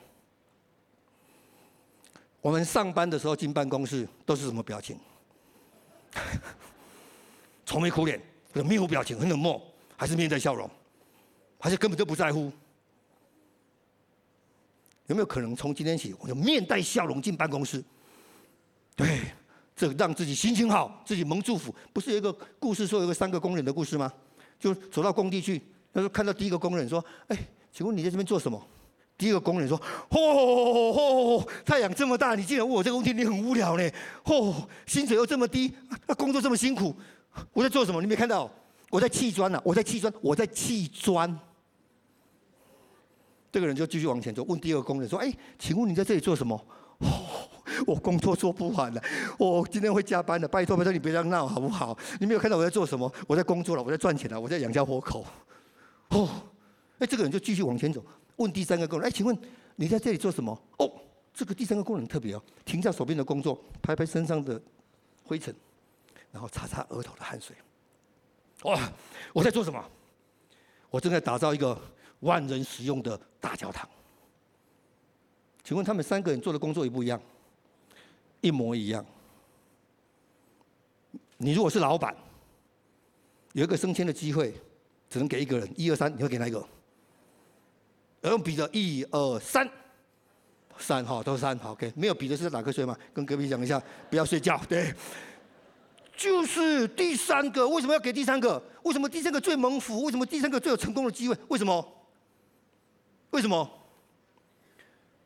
[2.40, 4.98] 我们上班的时候进办公室都是什么表情？
[7.64, 8.20] 愁眉苦脸，
[8.52, 9.62] 面无表情，很冷漠，
[9.96, 10.68] 还是面带笑容？
[11.58, 12.52] 还是根本就不在乎，
[15.12, 17.85] 有没有可能从今天起，我就面带笑容进办公室？
[18.96, 19.20] 对，
[19.77, 21.75] 这让自己心情好，自己蒙祝福。
[21.92, 24.11] 不是有一个故事说有个三个工人的故事吗？
[24.59, 25.61] 就走到工地去，
[25.92, 27.37] 他说看到第一个工人说：“哎，
[27.70, 28.59] 请问你在这边做什么？”
[29.18, 33.90] 第一个工人说：“哦，太阳这么大，你竟然问我这个问题，你很无聊呢。
[34.25, 35.70] 哦，薪水又这么低，
[36.07, 36.96] 那工作这么辛苦，
[37.53, 38.01] 我在做什么？
[38.01, 38.51] 你没看到？
[38.88, 41.38] 我在砌砖呢，我在砌砖，我在砌砖。”
[43.52, 46.56] 这个人就继续往前走，问第二个工人说：“哎，请问你在这里做什么
[47.04, 47.48] ？”“哦，
[47.86, 49.02] 我工作做不完了，
[49.38, 51.96] 我今天会加班的，拜托拜托你别这样闹好不好？
[52.18, 53.12] 你没有看到我在做什么？
[53.28, 55.26] 我在工作了，我在赚钱了，我在养家活口。”
[56.08, 56.30] 哦，
[56.98, 58.02] 哎，这个人就继续往前走，
[58.36, 59.36] 问第三个工人：“哎，请问
[59.76, 60.90] 你在这里做什么？”哦，
[61.34, 64.58] 这个第三个工人特别哦，停下手边的工作，拍拍身上的
[65.24, 65.54] 灰尘，
[66.30, 67.54] 然后擦擦额头的汗水。
[68.62, 68.80] 哇，
[69.34, 69.84] 我在做什么？
[70.88, 71.78] 我正在打造一个。
[72.22, 73.88] 万人使用的大教堂，
[75.62, 77.20] 请问他们三个人做的工作一不一样？
[78.40, 79.04] 一模一样。
[81.37, 82.14] 你如果是老板，
[83.52, 84.54] 有一个升迁的机会，
[85.11, 86.64] 只能给一个人，一二三，你会给哪一个？
[88.20, 89.68] 要用比的，一二三，
[90.78, 91.92] 三哈，都是三，好，OK。
[91.96, 92.96] 没有比的是在打瞌睡吗？
[93.12, 94.94] 跟隔壁讲一下，不要睡觉，对。
[96.16, 98.62] 就是第三个，为什么要给第三个？
[98.85, 100.04] 为什么第三个最蒙福？
[100.04, 101.37] 为什么第三个最有成功的机会？
[101.48, 101.85] 为什么？
[103.33, 103.68] 为什么？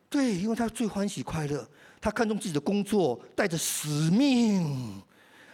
[0.09, 1.69] 对，因为他最欢喜快乐，
[2.01, 5.03] 他看重自己的工作，带着使命，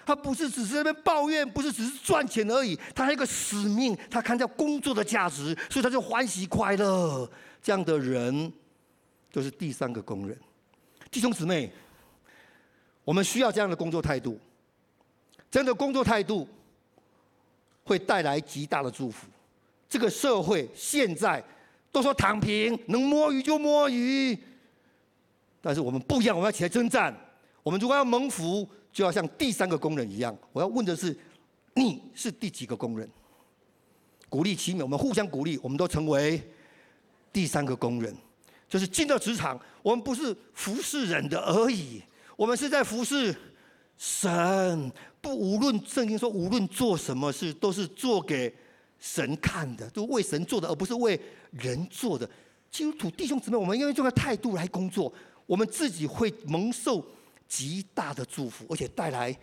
[0.05, 7.29] 他不是只是在那边抱怨，不是只是赚钱而已，他还有个使命，他看到工作的价值，所以他就欢喜快乐。
[7.63, 8.53] 这样的人
[9.31, 10.39] 就是第三个工人。
[11.11, 11.73] 弟兄姊妹，
[13.03, 14.39] 我们需要这样的工作态度，
[15.51, 16.47] 这样的工作态度
[17.83, 19.27] 会带来极大的祝福。
[19.89, 21.43] 这个社会现在。
[21.93, 24.37] 都说躺平，能摸鱼就摸鱼。
[25.61, 27.15] 但是我们不一样，我们要起来征战。
[27.63, 30.37] 我们如果要蒙福，就要像第三个工人一样。
[30.53, 31.17] 我要问的是，
[31.75, 33.09] 你是第几个工人？
[34.29, 36.43] 鼓励奇美，我们互相鼓励，我们都成为
[37.33, 38.17] 第三个工人。
[38.69, 42.03] 就是进到职场，我们不是服侍人的而已，
[42.35, 43.33] 我们是在服侍
[43.99, 44.91] 神。
[45.21, 48.53] 不，无论圣经说，无论做什么事，都是做给。
[49.03, 52.29] 神看的，都为神做的，而不是为人做的。
[52.71, 55.13] 基督徒弟兄姊妹，我们应该用这个态度来工作，
[55.45, 57.05] 我们自己会蒙受
[57.49, 59.37] 极大的祝福，而且带来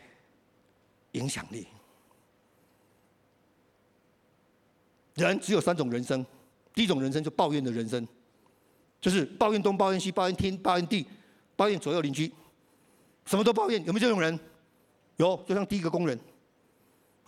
[1.11, 1.67] 影响力。
[5.15, 6.25] 人只有三种人生，
[6.73, 8.07] 第一种人生就抱怨的人生，
[9.01, 11.05] 就是抱怨东、抱怨西、抱怨天、抱怨地、
[11.57, 12.31] 抱怨左右邻居，
[13.25, 13.77] 什么都抱怨。
[13.85, 14.39] 有没有这种人？
[15.17, 16.17] 有，就像第一个工人。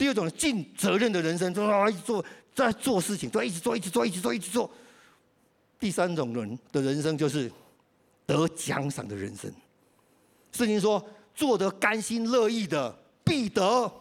[0.01, 4.67] 第二种尽责任的人生，就一直做，在做事情，都一直做，一直做，一直做，一直做。
[5.79, 7.51] 第三种人的人生就是
[8.25, 9.53] 得奖赏的人生。
[10.53, 12.91] 圣经说，做得甘心乐意的，
[13.23, 13.93] 必得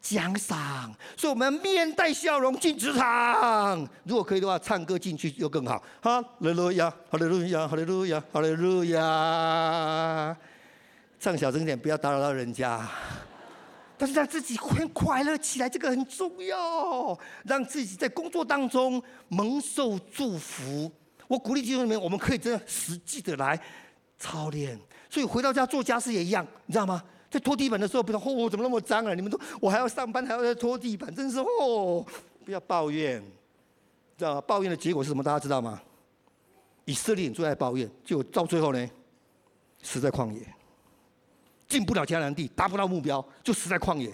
[0.00, 0.94] 奖赏。
[1.16, 3.80] 所以，我们面带笑容进职场。
[4.04, 5.82] 如果可以的话，唱歌进去就更好。
[6.00, 10.36] 哈利路亚，哈利路亚，哈利路亚，哈利路亚。
[11.18, 12.88] 唱小声点，不要打扰到人家。
[14.02, 17.16] 但是让自己快快乐起来，这个很重要。
[17.44, 20.90] 让自己在工作当中蒙受祝福。
[21.28, 23.56] 我鼓励弟兄们，我们可以真的实际的来
[24.18, 24.76] 操练。
[25.08, 27.00] 所以回到家做家事也一样，你知道吗？
[27.30, 29.14] 在拖地板的时候，不知道哦，怎么那么脏啊？
[29.14, 32.04] 你们都我还要上班，还要在拖地板，真是哦！
[32.44, 33.22] 不要抱怨，
[34.18, 34.40] 知道吗？
[34.40, 35.22] 抱怨的结果是什么？
[35.22, 35.80] 大家知道吗？
[36.86, 38.90] 以色列人最爱抱怨，就到最后呢，
[39.80, 40.40] 死在旷野。
[41.72, 44.12] 进不了迦南地，达不到目标，就死在旷野。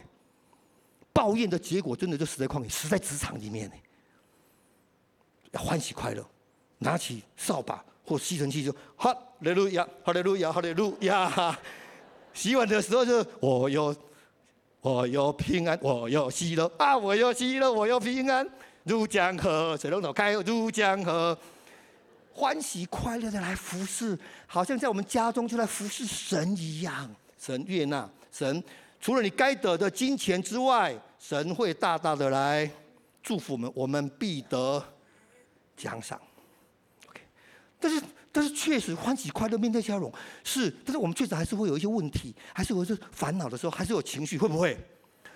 [1.12, 3.74] 抱怨的结果，真的就死在旷野，死在职场里面呢。
[5.50, 6.24] 要欢喜快乐，
[6.78, 11.58] 拿起扫把，或吸尘器就哈利路亚，哈利路亚，哈利路亚。
[12.32, 13.96] 洗碗的时候就我有
[14.80, 18.48] 我有平安，我有喜乐啊，我有喜乐，我有平安，
[18.84, 21.36] 如江河，水龙头开如江河，
[22.32, 24.16] 欢喜快乐的来服侍，
[24.46, 27.12] 好像在我们家中就来服侍神一样。
[27.38, 28.62] 神悦纳，神
[29.00, 32.68] 除了你该得的金钱之外，神会大大的来
[33.22, 34.82] 祝福我们，我们必得
[35.76, 36.20] 奖赏。
[37.08, 37.20] OK，
[37.78, 44.76] 但是但是确实欢喜快乐面带笑容是，但是我们确实还是会有一些问题，还是有一些烦恼的时候，还是有情绪，会不会？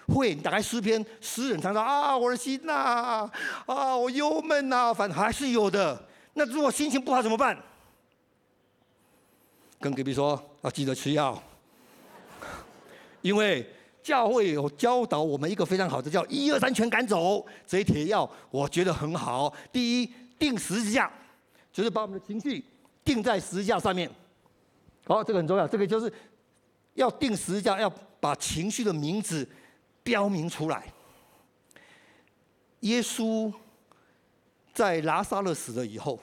[0.08, 0.34] 会。
[0.34, 3.30] 你打开诗篇，诗人常常啊，我的心呐，
[3.66, 6.08] 啊，我忧闷呐，反正还是有的。
[6.34, 7.56] 那如果心情不好怎么办？
[9.78, 11.40] 跟隔壁说要记得吃药。
[13.22, 13.66] 因为
[14.02, 19.52] 教会有教导我们一个非常好的叫“一二三全赶走”这一帖药，我觉得很好。
[19.72, 21.10] 第一，定十字架，
[21.72, 22.64] 就是把我们的情绪
[23.04, 24.10] 定在十字架上面。
[25.06, 25.66] 好，这个很重要。
[25.66, 26.12] 这个就是
[26.94, 27.88] 要定十字架，要
[28.20, 29.48] 把情绪的名字
[30.02, 30.92] 标明出来。
[32.80, 33.52] 耶稣
[34.74, 36.18] 在拉撒勒死了以后，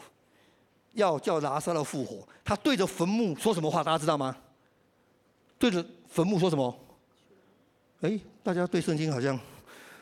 [0.92, 3.82] 要叫拉撒勒复活，他对着坟墓说什么话？
[3.82, 4.36] 大家知道吗？
[5.58, 6.78] 对着坟墓说什么？
[8.02, 9.38] 哎，大家对圣经好像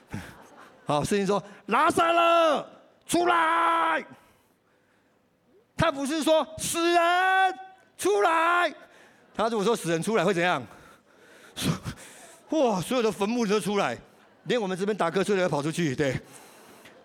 [0.86, 1.04] 好。
[1.04, 2.68] 圣经说：“拉撒勒
[3.08, 4.06] 出来。”
[5.76, 7.00] 他不是说死人
[7.98, 8.74] 出来。
[9.36, 10.66] 他如果说死人出来会怎样？
[12.50, 12.80] 哇！
[12.82, 13.98] 所有的坟墓都出来，
[14.44, 15.96] 连我们这边打瞌睡的要跑出去。
[15.96, 16.20] 对，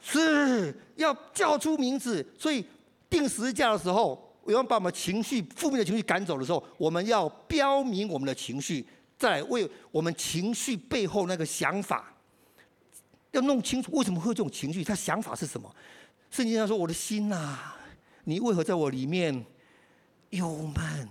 [0.00, 2.26] 是要叫出名字。
[2.38, 2.64] 所以
[3.10, 8.86] 定十字架的时候，我要把我们情绪负面的情绪赶走的时候，我们要标明我们的情绪。
[9.22, 12.12] 再为我们情绪背后那个想法，
[13.30, 15.72] 要弄清楚为什么会有这种情绪，他想法是什么？
[16.28, 17.56] 圣经上说：“我的心呐、
[18.24, 19.32] 你为何在我里面
[20.30, 21.08] 忧闷？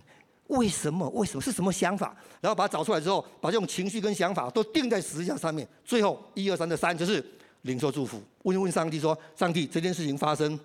[0.47, 1.08] 为什么？
[1.12, 1.41] 为什么？
[1.41, 5.65] 是什么想法？”然后把它找出来之后，把这种情绪跟想法都定在十字架上面。
[5.86, 7.24] 最后一二三的三就是
[7.62, 8.21] 领受祝福。
[8.43, 10.60] 问一问上帝说：“上帝，这件事情发生，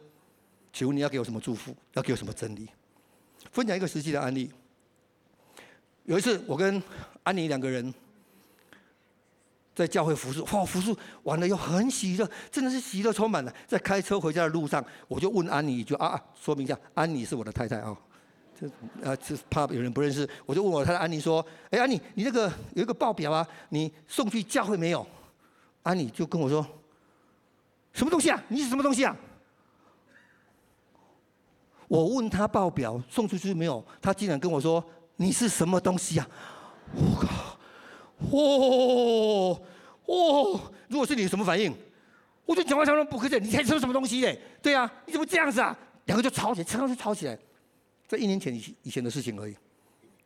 [0.73, 1.73] 请问你要给我什么祝福？
[1.93, 2.69] 要给我什么真理？”
[3.53, 4.51] 分享一个实际的案例。
[6.07, 6.83] 有一次，我跟
[7.25, 7.93] 安妮两个人
[9.75, 13.53] 在教会服侍，哇，服侍完了又很喜乐，真的是喜乐充满了。
[13.67, 17.97] 在开车回家的路上，我就问安妮一句啊，说明一下，安妮是我的太太啊，
[18.59, 18.67] 这
[19.05, 25.05] 啊，这怕有人不认识，我就问我太太安妮说，哎，安妮，你那个有一个报表啊，你送去教会没有？
[25.83, 26.65] 安妮就跟我说，
[27.93, 28.41] 什么东西啊？
[28.47, 29.17] 你是什么东西啊？
[31.89, 34.85] 我问他报表送出去没有，他竟然跟我说。
[35.17, 36.29] 你是什么东西啊？
[36.95, 37.59] 我靠！
[38.31, 39.61] 哦
[40.07, 40.73] 哦！
[40.89, 41.75] 如果是你，什么反应？
[42.45, 44.39] 我就讲话讲话不客气，你才说什么东西嘞？
[44.63, 45.77] 对啊，你怎么这样子啊？
[46.05, 47.37] 两个就吵起来，常常就吵起来。
[48.07, 49.57] 在一年前以以前的事情而已，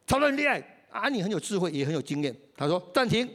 [0.06, 0.62] 吵得很厉害。
[0.90, 2.36] 啊，你很有智慧，也很有经验。
[2.56, 3.28] 他说暂停，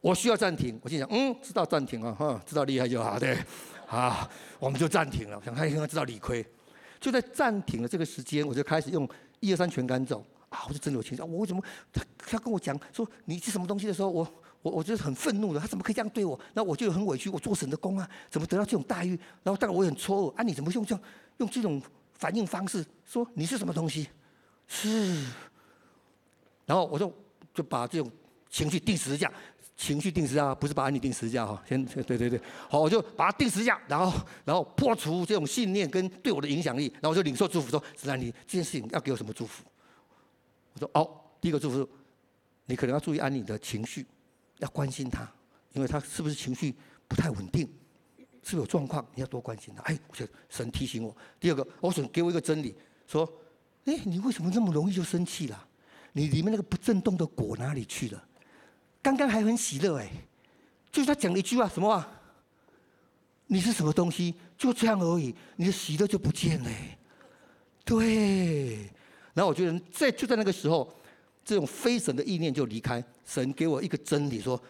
[0.00, 0.80] 我需要暂停。
[0.82, 3.36] 我心想，嗯，知道暂停啊，哈，知道厉害就好，对，
[3.86, 5.40] 好，我们就暂停了。
[5.44, 6.44] 想看应该知道理亏。
[6.98, 9.08] 就在暂停的这个时间，我就开始用。
[9.40, 10.64] 一二三全赶走啊！
[10.68, 14.26] 我就真的有情绪，我为什么他他跟我讲说你是什么东西的时候，我
[14.62, 16.38] 我我就是很愤怒的，他怎么可以这样对我？
[16.54, 19.18] 那我就很委屈，我做神的工啊，怎么得到这种待遇？
[19.42, 20.42] 然后当然我也很错愕啊！
[20.42, 21.04] 你怎么用这样
[21.38, 21.80] 用这种
[22.14, 24.08] 反应方式说你是什么东西？
[24.66, 25.24] 是，
[26.66, 27.12] 然后我就
[27.54, 28.10] 就把这种
[28.50, 29.32] 情绪钉十字架，
[29.78, 34.12] 情绪定时啊不是把安妮钉十字架哈，先对对对，好，我就把它钉十字架，然后
[34.44, 39.62] 然后破除这种信念跟对我的影响力，然后我就领受祝福说，是安你这件事情要给我什么祝福？
[40.72, 41.08] 我说哦，
[41.40, 41.88] 第一个祝福，
[42.66, 44.04] 你可能要注意安妮的情绪，
[44.58, 45.30] 要关心她，
[45.72, 46.74] 因为她是不是情绪
[47.06, 47.64] 不太稳定，
[48.42, 49.82] 是不是有状况，你要多关心她。
[49.82, 51.16] 哎，我觉得神提醒我。
[51.38, 52.74] 第二个，我想给我一个真理，
[53.06, 53.24] 说，
[53.84, 55.68] 哎，你为什么那么容易就生气了？
[56.14, 58.24] 你里面那个不震动的果哪里去了？
[59.08, 60.06] 刚刚还很喜乐哎，
[60.92, 62.06] 就是他讲了一句话，什么话？
[63.46, 64.34] 你是什么东西？
[64.58, 66.70] 就这样而已，你的喜乐就不见了。
[67.86, 68.76] 对，
[69.32, 70.94] 然后我觉得在就在那个时候，
[71.42, 73.02] 这种非神的意念就离开。
[73.24, 74.60] 神给我一个真理，说：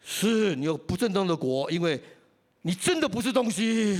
[0.00, 2.00] 是你有不正当的果，因为
[2.62, 3.98] 你真的不是东西，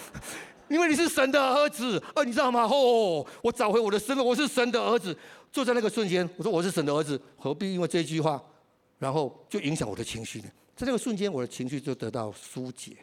[0.70, 2.02] 因为你是神的儿子。
[2.14, 2.62] 呃，你知道吗？
[2.62, 5.14] 哦，我找回我的身份，我是神的儿子。
[5.52, 8.42] 就在那个瞬间，我说我是神的儿子，何必因为这句话？
[8.98, 12.96] 然后就影响我的情绪呢，在这个瞬间，我的情绪就得到疏解。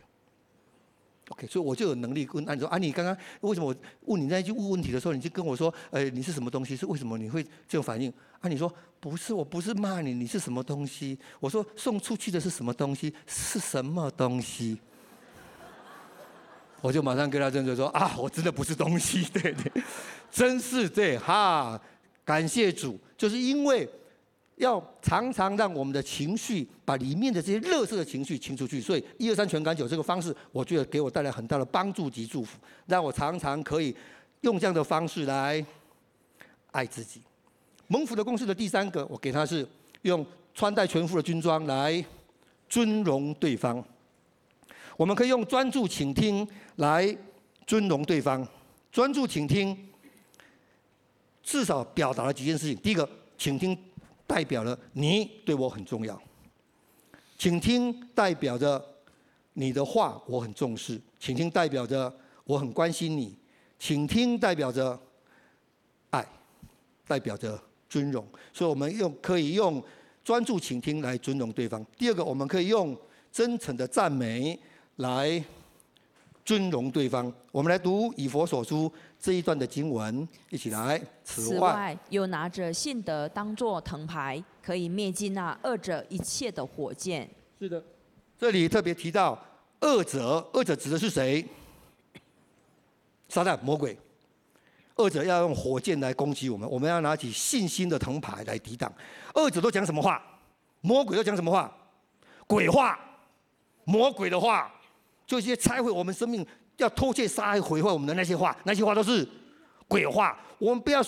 [1.29, 3.75] OK，所以我就有能力跟安说：“啊，你刚刚为什么我
[4.13, 6.75] 问你那一句问问题的时候，你就跟我说，呃，你是什么东西？
[6.75, 13.13] 是为什么你会这种反应？”啊，你说：“不是，我不是骂你，你是什么东西？”我说：“送出去的是什么东西？
[13.25, 14.77] 是什么东西？”
[16.81, 19.71] 我就马上跟他认真说：“啊，我真的不是东西，对 对。”
[20.29, 21.81] 真是对哈，
[22.25, 23.89] 感谢主，就是因为
[24.55, 33.95] 要常常让我们的情绪把里面的这些乐色的情绪清出去，所以一二三全感酒这个方式，我觉得给我带来很大的帮助及祝福，让我常常可以
[34.41, 35.65] 用这样的方式来
[36.71, 37.21] 爱自己。
[37.87, 39.67] 蒙福的公式的第三个，我给他是
[40.03, 42.03] 用穿戴全副的军装来
[42.69, 43.83] 尊荣对方。
[44.95, 47.15] 我们可以用专注倾听来
[47.65, 48.47] 尊荣对方。
[48.91, 49.75] 专注倾听，
[51.41, 52.77] 至少表达了几件事情。
[52.77, 53.75] 第一个，倾听
[54.33, 56.19] 代表了你对我很重要。
[57.37, 58.83] 请听代表着
[59.53, 60.99] 你的话我很重视。
[61.19, 62.11] 请听代表着
[62.45, 63.37] 我很关心你。
[63.77, 64.99] 请听代表着
[66.09, 66.25] 爱，
[67.05, 67.61] 代表着。
[67.89, 69.79] 尊荣，所以我们用可以用
[70.23, 71.85] 专注倾听来尊荣对方。
[71.95, 72.97] 第二个，我们可以用
[73.31, 74.59] 真诚的赞美
[74.95, 75.39] 来
[76.45, 77.31] 尊荣对方。
[77.51, 81.01] 我们来读以佛所书这一段的经文，一起来。
[81.23, 87.29] 此外，又拿着信德当作藤牌，可以灭尽那恶者一切的火箭。
[87.59, 87.83] 是的，
[88.37, 89.41] 这里特别提到
[89.81, 91.45] 恶者，恶者指的是谁？
[93.29, 93.97] 撒旦、魔鬼。
[94.95, 98.93] 二者要用火箭来攻击我们，我们要拿起信心的藤牌来抵挡。
[99.33, 100.21] 二者都讲什么话？
[100.81, 101.73] 魔鬼都讲什么话？
[102.45, 102.99] 鬼话，
[103.85, 104.71] 魔鬼的话，
[105.25, 106.45] 就一些拆毁我们生命、
[106.77, 109.27] 要偷窃、杀害、毁坏我们的那些话，那些话都是
[109.87, 110.37] 鬼话。
[110.59, 111.01] 我们不要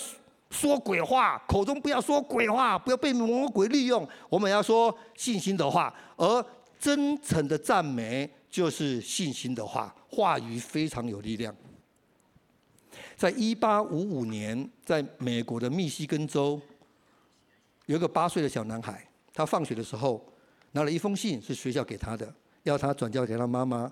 [0.50, 4.06] 说鬼话，口中不要说鬼话，不要被魔鬼利用。
[4.28, 6.44] 我们要说信心的话，而
[6.78, 11.54] 真诚的赞美就是信心的话，话语非常有力量。
[13.16, 16.60] 在一八五五年，在美国的密西根州，
[17.86, 20.22] 有一个八岁的小男孩，他放学的时候
[20.72, 23.90] 拿了一封信，是学校给他的，要他转交给他妈妈。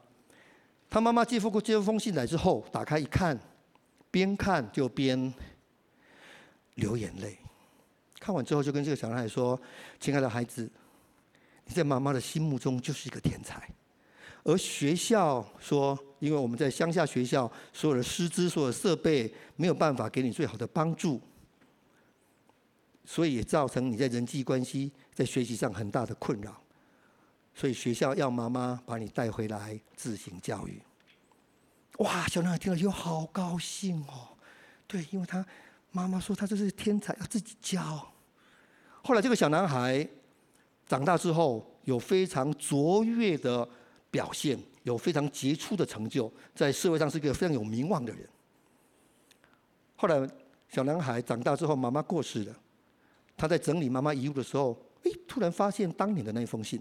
[0.94, 3.36] 他妈妈接过这封信来之后，打开一看，
[4.12, 5.34] 边看就边
[6.76, 7.36] 流眼泪。
[8.20, 9.60] 看完之后，就跟这个小男孩说
[9.98, 10.70] ：“亲爱的孩子，
[11.64, 13.68] 你在妈妈的心目中就是一个天才。”
[14.44, 21.20] 而学校说，因为我们在乡下学校，所有的师资、所有的设备没有办法给你最好的帮助，
[23.04, 26.63] 所以也造成你在人际关系、在学习上很大的困扰。
[27.54, 30.82] 所以学校要妈妈把你带回来自行教育。
[31.98, 34.36] 哇，小男孩听了就好高兴哦。
[34.86, 35.44] 对，因为他
[35.92, 38.12] 妈妈说他这是天才，要自己教。
[39.02, 40.06] 后来这个小男孩
[40.86, 43.68] 长大之后，有非常卓越的。
[44.14, 48.24] 表现有非常杰出的成就，在社会上是一个非常有名望的人。
[49.96, 50.24] 后来，
[50.68, 52.56] 小男孩长大之后，妈妈过世了，
[53.36, 56.80] 他在整理妈妈遗物的时候，哎，突然发现当年的那封信，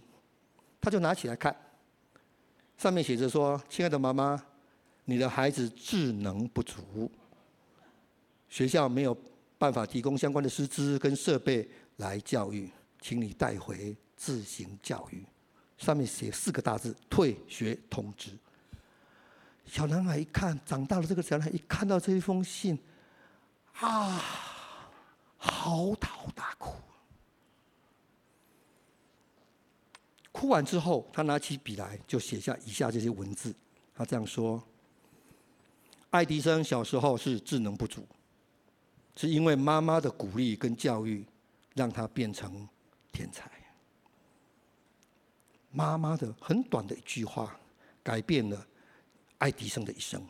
[0.84, 1.56] 他就拿起来看，
[2.78, 4.44] 上面写着说：“亲爱的妈妈，
[5.06, 7.10] 你的孩子智能不足，
[8.50, 9.18] 学校没有
[9.58, 11.66] 办法提供相关的师资跟设备
[11.96, 12.70] 来教育，
[13.00, 15.26] 请你带回自行教育。”
[15.80, 18.32] 上面写四个大字：退学通知。
[19.66, 22.78] 小男孩一看，长大了，这个小男孩一看到这一封信，
[23.80, 24.22] 啊，
[25.38, 26.74] 嚎啕大哭。
[30.34, 33.56] 哭完之后，他拿起笔来，就写下以下这些文字。
[33.96, 34.62] 他这样说：
[36.10, 38.06] 爱迪生小时候是智能不足，
[39.16, 41.24] 是因为妈妈的鼓励跟教育，
[41.76, 42.68] 让他变成
[43.12, 43.50] 天才。
[45.70, 47.56] 妈妈的很短的一句话，
[48.02, 48.68] 改变了
[49.38, 50.22] 爱迪生的一生，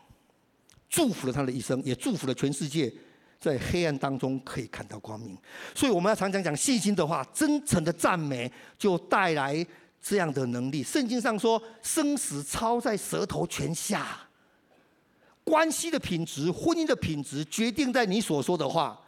[0.90, 2.94] 祝福了他的一生，也祝福了全世界，
[3.40, 5.38] 在黑暗当中可以看到光明。
[5.74, 9.66] 所以我们要常常讲信心的话，真诚的赞美就带来
[10.04, 10.84] 这样的能力。
[10.84, 14.20] 圣经上说，生死操在舌头泉下，
[15.46, 19.00] 关系的品质、婚姻的品质，决定在你所说的话。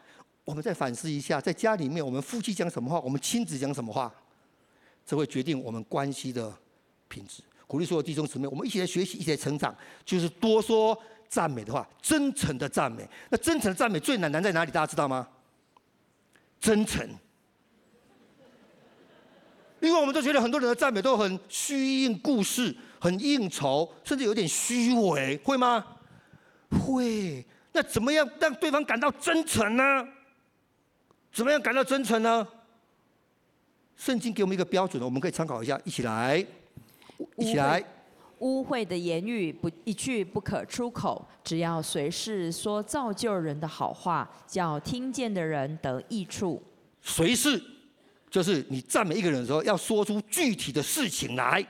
[0.46, 4.14] 我们再反思一下，在家里面，我们夫妻讲什么话，我们亲子讲什么话。
[5.06, 6.52] 这会决定我们关系的
[7.08, 7.44] 品质。
[7.68, 9.76] 鼓励所有弟兄姊妹，我们一起来学习，一起来成长，
[10.06, 13.08] 就是多说赞美的话，真诚的赞美。
[13.30, 14.72] 那真诚的赞美最难难在哪里？
[14.72, 15.28] 大家知道吗？
[16.60, 17.08] 真诚。
[19.86, 25.86] 因为我们都觉得很多人的赞美都很虚应故事，很应酬，甚至有点虚伪，会吗？
[26.72, 27.46] 会。
[27.72, 30.08] 那怎么样让对方感到真诚呢？
[31.32, 32.48] 怎么样感到真诚呢？
[33.96, 36.44] 圣经给我们一个标准，我们可以参考一下，一起来，
[37.38, 37.84] 一起来。
[38.40, 46.62] 污秽的言语不一句不可出口，只要随时说造就人的好话，叫听见的人得益处。
[47.02, 47.62] 随时，
[48.36, 51.66] 就是你赞美一个人的时候，要说出具体的事情来，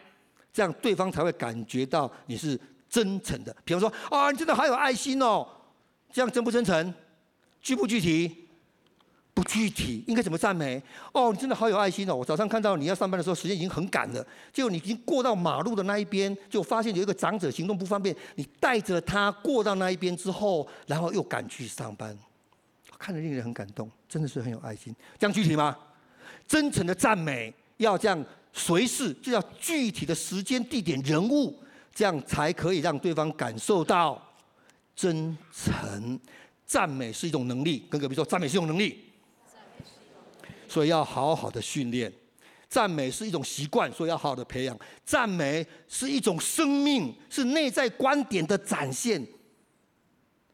[0.51, 2.59] 这样对方才会感觉到你是
[2.89, 3.55] 真诚的。
[3.63, 5.47] 比方说，啊，你真的好有爱心哦，
[6.11, 6.91] 这样真不真诚？
[7.61, 8.47] 具不具体？
[9.35, 10.81] 不具体，应该怎么赞美？
[11.11, 12.15] 哦，你真的好有爱心哦！
[12.15, 22.17] 我早上看到你要上班的时候，时间已经很赶了，结果你已经过到马路的那一边，就发现有一个长者行动不方便，你带着他过到那一边之后，然后又赶去上班，
[22.97, 24.95] 看着令人很感动，真的是很有爱心。
[25.19, 25.77] 这样具体吗？
[26.47, 31.57] 真诚的赞美要这样随时，就要具体的时间、地点、人物，
[31.93, 34.21] 这样才可以让对方感受到
[34.95, 36.19] 真诚。
[36.65, 38.99] 赞美是一种能力，跟隔壁说，赞美是一种能力。
[40.67, 42.11] 所以要好好的训练，
[42.67, 44.77] 赞美是一种习惯，所以要好好的培养。
[45.05, 49.25] 赞美是一种生命，是内在观点的展现。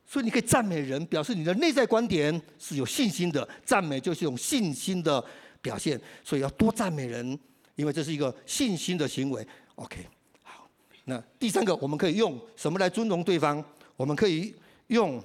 [0.06, 3.48] 所以你可以赞美人，表示你的内在观点是有信心的。
[3.64, 5.24] 赞美就是一种信心的
[5.62, 7.38] 表现，所以要多赞美人，
[7.76, 9.46] 因为这是一个信心的行为。
[9.76, 10.06] OK，
[10.44, 10.68] 好，
[11.06, 13.64] 那第三个，我们可以用什么来尊荣对方？
[13.96, 14.54] 我们可以
[14.88, 15.24] 用。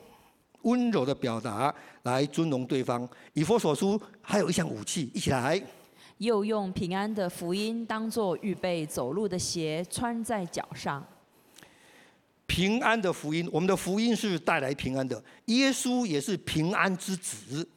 [0.63, 1.73] 温柔的表达
[2.03, 3.09] 来尊荣对方。
[3.35, 5.63] 以佛所书还有一项武器，一起来。
[6.19, 11.07] 又用平安的福音当做预备走路的鞋，穿在脚上。
[12.49, 15.23] 平安的福音，我们的福音是带来平安的。
[15.45, 17.69] 耶稣也是平安之子，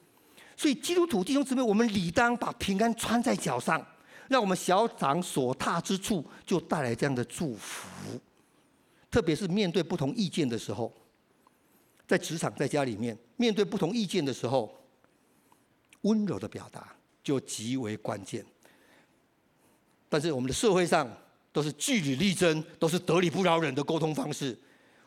[0.60, 3.82] 所以基督徒弟兄姊妹，我们理当把平安穿在脚上，
[4.28, 7.88] 让我们脚掌所踏之处就带来这样的祝福。
[9.10, 10.94] 特别是面对不同意见的时候。
[12.06, 14.70] 在职场，在家里面，面对不同意见的时候，
[16.02, 16.94] 温柔的表达
[17.24, 18.46] 就极为关键。
[20.10, 21.10] 但是我们的社会上
[21.54, 24.60] 都是据理力争，都是得理不饶人的沟通方式，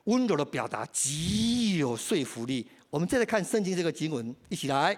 [0.05, 2.67] 温柔的表达极有说服力。
[2.89, 4.97] 我们再来看圣经这个经文，一起来。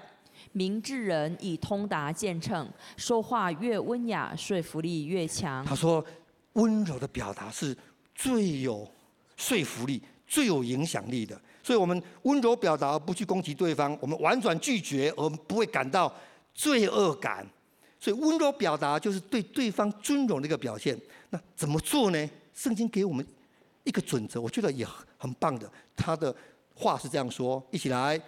[0.55, 5.65] 明智人以通达见称，说话越温雅，说服力越强。
[5.65, 6.03] 他说，
[6.55, 7.77] 温柔的表达是
[8.15, 8.89] 最有
[9.37, 11.39] 说服力、最有影响力的。
[11.61, 16.15] 所以我们温柔表达而不去攻击对方，我们婉转拒绝而不会感到
[16.55, 17.45] 罪恶感。
[17.99, 20.97] 所以温柔表达就是对对方尊荣的一个表现。
[21.31, 22.31] 那怎么做呢？
[22.55, 23.27] 圣经给我们
[23.83, 24.87] 一个准则，我觉得也
[25.19, 25.69] 很棒的。
[25.97, 26.33] 他的
[26.77, 28.21] 话是这样说：一起来，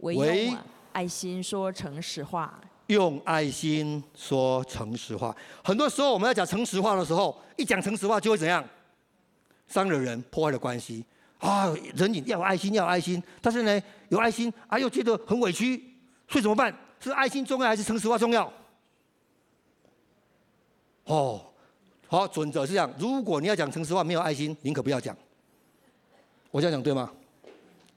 [0.00, 0.52] 唯
[0.92, 5.34] 爱心说诚实话，用爱心说诚实话。
[5.62, 8.64] 很多时候我们要讲诚实话的时候，一讲诚实话就会怎样？
[9.68, 11.04] 伤了人，破坏了关系。
[11.38, 15.78] 啊，人你要有爱心，要有爱心，但是呢，有爱心啊，又觉得很委屈，
[16.28, 16.76] 所以怎么办？
[17.00, 18.52] 是爱心重要还是诚实话重要？
[21.04, 21.42] 哦，
[22.08, 25.16] 好，准则是这样：如果你要讲诚实话，没有爱心，宁可不要讲。
[26.50, 27.10] 我这样讲对吗？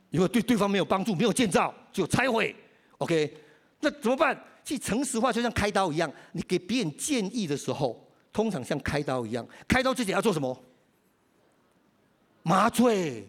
[0.09, 2.55] 因为对对方没有帮助，没有建造，就拆毁。
[3.03, 3.37] OK，
[3.81, 4.37] 那怎么办？
[4.63, 10.63] 其实诚实话就像开刀一样，你给别人建议的时候，通常像开刀一样，开刀之前要做什么？
[12.43, 13.27] 麻醉。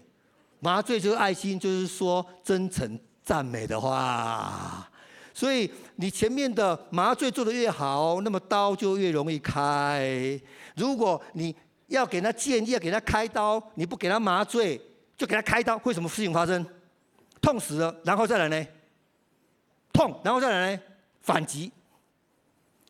[0.61, 4.89] 麻醉就是爱心，就是说真诚赞美的话。
[5.35, 10.41] 所以你前面的麻醉做得越好，那么刀就越容易开。
[10.75, 11.55] 如果你
[11.89, 14.81] 要给他建议，要给他开刀，你不给他麻醉，
[15.19, 16.65] 就给他开刀，会什么事情发生？
[17.43, 18.67] 痛死了，然后再来呢？
[19.95, 20.79] 痛，然后再来？
[21.23, 21.73] 反击。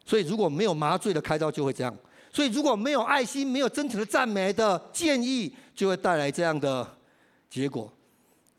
[0.05, 1.97] 所以如果没有麻醉的开刀，就会这样。
[2.33, 6.99] 所以如果没有爱心，没有真诚的赞美的建议，就会带来这样的。
[7.49, 7.89] 结果，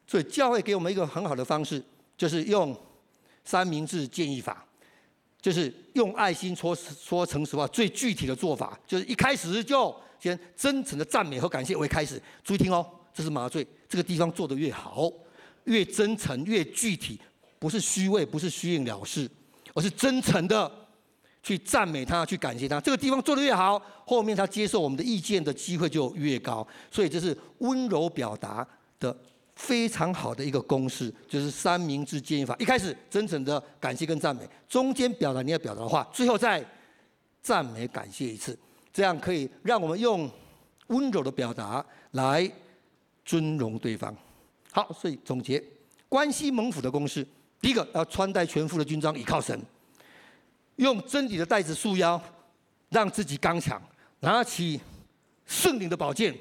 [0.07, 1.83] 所以教会给我们一个很好的方式，
[2.17, 2.73] 就是用
[3.43, 4.65] 三明治建议法，
[5.41, 7.67] 就是用爱心说说诚实话。
[7.67, 12.21] 最具体的做法，就是一开始就先真诚的赞美和感谢为开始。
[12.41, 15.11] 注意听哦，这是麻醉，这个地方做得越好，
[15.65, 17.19] 越真诚越具体，
[17.66, 19.28] 不是虚伪，不是虚应了事，
[19.74, 20.72] 而是真诚的
[21.41, 22.80] 去赞美他，去感谢他。
[22.80, 26.66] 这个地方做得越好，后面他接受我们的意见的机会就越高。
[26.91, 28.68] 所以这是温柔表达
[28.99, 29.18] 的
[29.55, 32.55] 非常好的一个公式，就是三明治建议法。
[32.59, 36.63] 一开始真诚的感谢跟赞美，中间表达你要表达的话，最后再
[37.41, 38.55] 赞美感谢一次，
[38.93, 40.30] 这样可以让我们用
[40.89, 42.47] 温柔的表达来
[43.26, 44.16] 尊荣对方。
[44.72, 45.63] 好，所以总结
[46.07, 47.26] 关系猛虎的公式：
[47.62, 49.60] 第一个要穿戴全副的军装，倚靠神，
[50.76, 52.22] 用真理的带子束腰，
[52.89, 53.82] 让自己刚强，
[54.20, 54.80] 拿起
[55.45, 56.36] 圣灵的宝剑。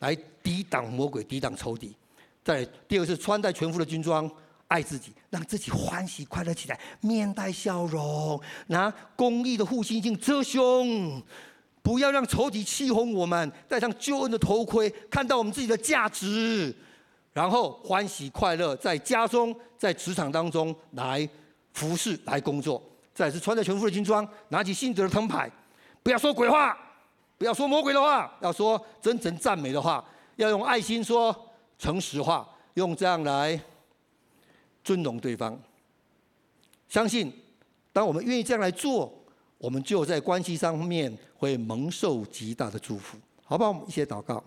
[0.00, 1.94] 来抵挡魔鬼，抵挡仇敌。
[2.42, 4.26] 再第二个是穿戴全副的军装，
[4.66, 11.22] 爱自己，让自己欢喜快乐起来，面带笑容，拿公义的护心镜遮胸，
[11.82, 16.74] 不要让仇敌欺哄我们，戴上救恩的头盔，看到我们自己的价值，
[17.32, 21.28] 然后欢喜快乐在家中，在职场当中来
[21.72, 22.82] 服侍，来工作。
[23.14, 25.50] 再是穿着全副的军装，拿起信德的藤牌，
[26.02, 26.76] 不要说鬼话。
[27.36, 30.04] 不要说魔鬼的话，要说真诚赞美的话，
[30.36, 31.34] 要用爱心说
[31.78, 33.58] 诚实话，用这样来
[34.84, 35.58] 尊荣对方。
[36.86, 37.32] 相信，
[37.94, 39.10] 当我们愿意这样来做，
[39.56, 43.16] 我们就在关系上面会蒙受极大的祝福。
[43.42, 43.70] 好不好？
[43.70, 44.44] 我们一起祷告。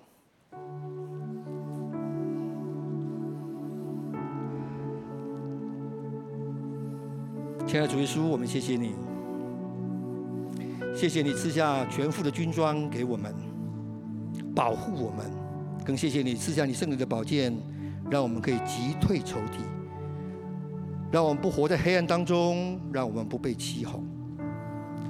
[7.66, 8.93] 亲爱的主耶稣，我们谢谢你，
[10.93, 13.34] 谢谢你赐下全副的军装给我们，
[14.53, 15.26] 保护我们，
[15.86, 17.55] 更谢谢你赐下你圣灵的宝剑，
[18.11, 19.59] 让我们可以击退仇敌，
[21.09, 24.03] 让我们不活在黑暗当中，让我们不被欺哄。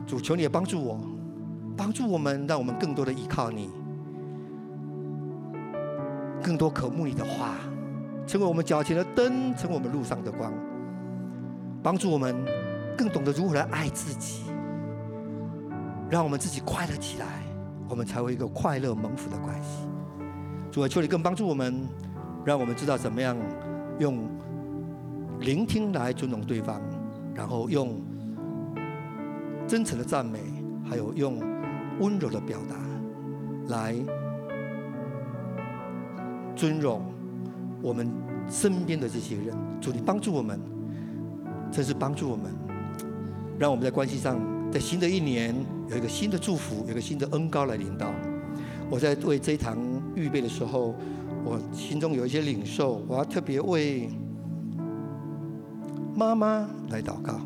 [0.06, 1.00] 主，求你也帮助我，
[1.76, 3.70] 帮助我们，让我们更多的依靠你。
[6.42, 7.56] 更多渴慕你的话，
[8.28, 10.54] 成为我们脚前的灯，成为我们路上的光，
[11.84, 12.34] 帮助我们
[12.98, 14.44] 更懂得如何来爱自己，
[16.10, 17.44] 让我们自己快乐起来，
[17.90, 19.86] 我们才会一个快乐蒙福的关系。
[20.72, 21.86] 主啊，求你更帮助我们，
[22.46, 23.36] 让我们知道怎么样
[24.00, 24.28] 用
[25.40, 26.82] 聆听来尊重对方，
[27.36, 28.02] 然后用
[29.68, 30.40] 真诚的赞美，
[30.90, 31.40] 还有用
[32.00, 33.94] 温柔的表达来。
[36.56, 37.12] 尊荣
[37.82, 38.10] 我们
[38.48, 40.60] 身边的这些人，主你帮助我们，
[41.74, 42.52] 真是帮助我们，
[43.58, 44.40] 让我们在关系上，
[44.72, 45.56] 在新的一年
[45.90, 48.12] 有一个新的祝福，有一个新的恩膏来临到。
[48.92, 49.76] 我在为这一堂
[50.16, 50.94] 预备的时候，
[51.44, 54.08] 我心中有一些领受，我要特别为
[56.16, 57.42] 妈妈来祷告。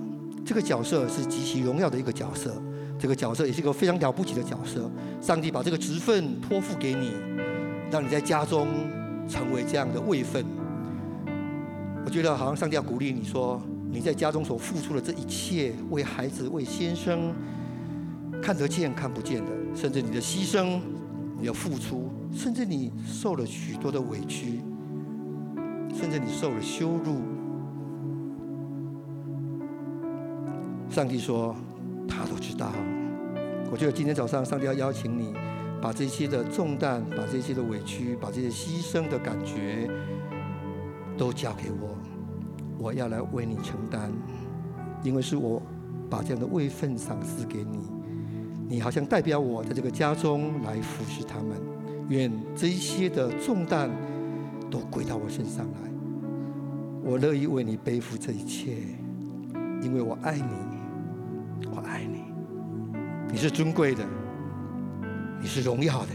[0.46, 2.62] 这个角色是极其荣耀的一个角色，
[3.00, 4.92] 这个角色也是一个非常了不起的角色。
[5.22, 7.14] 上帝把这个职分托付给你，
[7.90, 8.68] 让你在家中。
[9.30, 10.46] 成为这样的位分，
[12.06, 17.34] 我觉得好像上帝要鼓励你说，你在家中所付出的这一切，为孩子、为先生，
[18.42, 20.80] 看得见看不见的，甚至你的牺牲、
[21.40, 24.62] 你的付出，甚至你受了许多的委屈，
[25.94, 27.22] 甚至你受了羞辱，
[30.90, 31.56] 上帝说
[32.08, 32.72] 他都知道。
[33.72, 35.34] 我觉得今天早上上帝要邀请你。
[35.80, 39.88] 把这些的重担，把这些的委屈，把这些牺牲的感觉，
[41.16, 41.96] 都交给我，
[42.78, 44.12] 我要来为你承担，
[45.04, 45.62] 因为是我
[46.10, 47.80] 把这样的位分赏赐给你，
[48.68, 51.58] 你好像代表我在这个家中来服侍他们，
[52.10, 53.90] 愿这一些的重担
[54.70, 55.92] 都归到我身上来，
[57.04, 58.78] 我乐意为你背负这一切，
[59.82, 62.24] 因为我爱你，我爱你，
[63.32, 64.06] 你是尊贵的。
[65.40, 66.12] 你是荣耀的，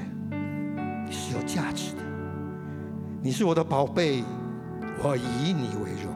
[1.06, 2.02] 你是有价值的，
[3.22, 4.24] 你是我的宝贝，
[5.00, 6.12] 我以你为荣。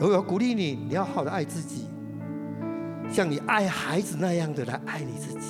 [0.00, 1.86] 我要鼓励你，你要好的爱自己，
[3.10, 5.48] 像你爱孩子那样的来爱你自己，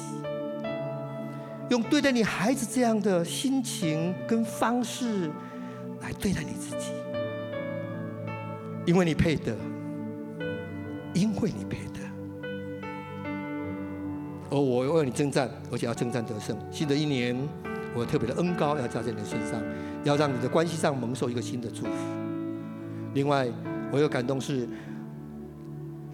[1.68, 5.30] 用对待你孩子这样的心情跟方式
[6.01, 6.92] 来对待你自己，
[8.86, 9.55] 因为你配得，
[11.12, 12.01] 因为你配得。
[14.51, 16.57] 而我为你征战，而且要征战得胜。
[16.70, 17.36] 新的一年，
[17.94, 19.61] 我特别的恩膏要加在你的身上，
[20.05, 21.90] 要让你的关系上蒙受一个新的祝福。
[23.12, 23.46] 另外，
[23.91, 24.68] 我有感动是，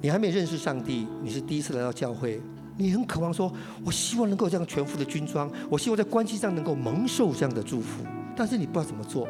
[0.01, 2.41] 你还没认识上帝，你是第一次来到教会，
[2.77, 3.53] 你很渴望说，
[3.85, 8.05] 我希望能够这样全副的军装，我希望在关系上能够蒙受这样的祝福，
[8.37, 9.29] 但是你不知道怎么做。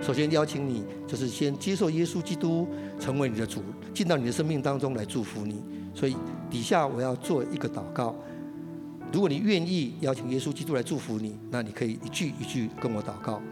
[0.00, 2.66] 首先邀请你，就是先接受耶稣基督
[2.98, 3.60] 成为你的主，
[3.92, 5.62] 进到你的生命当中来祝福你。
[5.92, 6.16] 所以
[6.48, 8.14] 底下我要做一个祷告，
[9.12, 13.42] 如果你愿意邀请耶稣基督来祝福你，那你可以一句一句跟我祷告。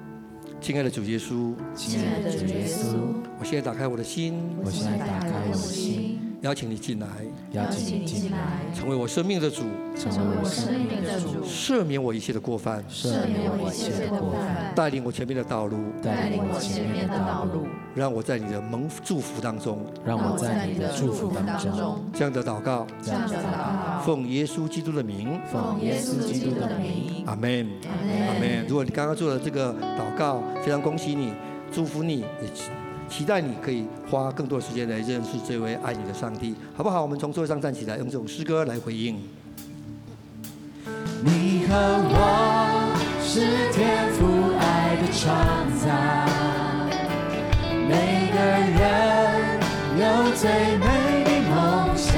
[0.61, 2.99] 亲爱的主耶稣，亲爱的主耶稣，
[3.39, 4.35] 我现在打开我的心，
[4.65, 6.18] 我现在打开我的心。
[6.43, 7.07] 邀请你进来，
[7.51, 8.39] 邀请你进来，
[8.73, 9.63] 成为我生命的主，
[9.97, 28.65] 成为我生命的主，赦免我一切的过犯，赦免我一切的过犯，带领我前面的道路，带领我前面的道路，让我在你的蒙祝福当中，让我在你的祝福当中，这样的祷告，这样的祷告，奉耶稣基督的名，奉耶稣基督的名，阿门，阿门。
[28.69, 31.33] 如果你刚刚做了这个祷告，非常恭喜你，
[31.73, 32.49] 祝福你，也。
[33.09, 37.03] 期待你可以花更多时间来认识这位爱你的上帝，好不好？
[37.03, 39.17] 我们从座位上站起来，用这种诗歌来回应。
[41.25, 41.75] 你和
[42.11, 43.41] 我是
[43.73, 45.27] 天赋爱的创
[45.79, 45.89] 造，
[47.89, 48.39] 每个
[48.79, 48.81] 人
[49.99, 50.03] 有
[50.37, 50.47] 最
[50.79, 50.85] 美
[51.25, 51.55] 的梦
[51.97, 52.15] 想，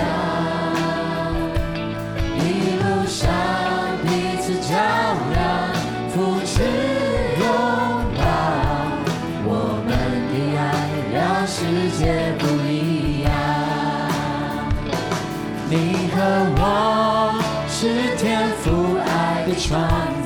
[19.60, 19.78] 创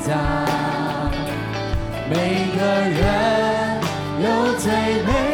[0.06, 0.14] 造，
[2.08, 3.80] 每个人
[4.22, 4.26] 有
[4.58, 4.70] 最
[5.02, 5.33] 美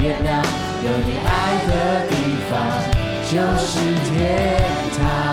[0.00, 0.42] 月亮，
[0.84, 1.30] 有你爱
[1.66, 2.14] 的地
[2.50, 2.52] 方
[3.30, 3.70] 就是
[4.04, 4.14] 天
[4.98, 5.25] 堂。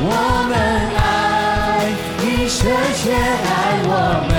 [0.00, 0.06] 我
[0.48, 0.54] 们
[0.96, 1.90] 爱，
[2.22, 3.50] 因深深爱
[3.84, 3.90] 我
[4.28, 4.32] 们，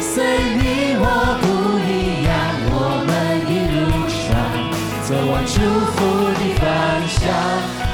[0.00, 0.12] 随
[0.56, 0.60] 你
[1.00, 1.04] 我
[1.40, 1.44] 不
[1.80, 2.30] 一样，
[2.68, 2.76] 我
[3.08, 3.10] 们
[3.48, 4.20] 一路上
[5.06, 5.56] 走往祝
[5.96, 5.98] 福
[6.36, 6.62] 的方
[7.08, 7.18] 向。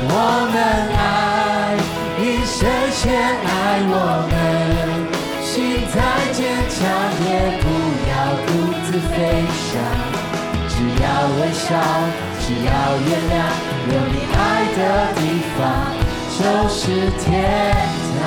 [0.09, 0.11] 我
[0.53, 0.55] 们
[0.97, 1.79] 爱，
[2.19, 2.59] 因深
[2.91, 3.95] 深爱我
[4.27, 4.35] 们，
[5.41, 5.97] 心再
[6.33, 6.39] 坚
[6.69, 6.77] 强
[7.25, 7.31] 也
[7.63, 7.65] 不
[8.11, 8.13] 要
[8.47, 8.51] 独
[8.85, 9.17] 自飞
[9.55, 9.79] 翔，
[10.69, 11.05] 只要
[11.39, 11.65] 微笑。
[12.47, 12.71] 只要
[13.03, 13.35] 原谅，
[13.91, 14.39] 有你爱
[14.77, 14.79] 的
[15.17, 15.21] 地
[15.59, 15.59] 方
[16.47, 17.75] 就是天
[18.21, 18.23] 堂。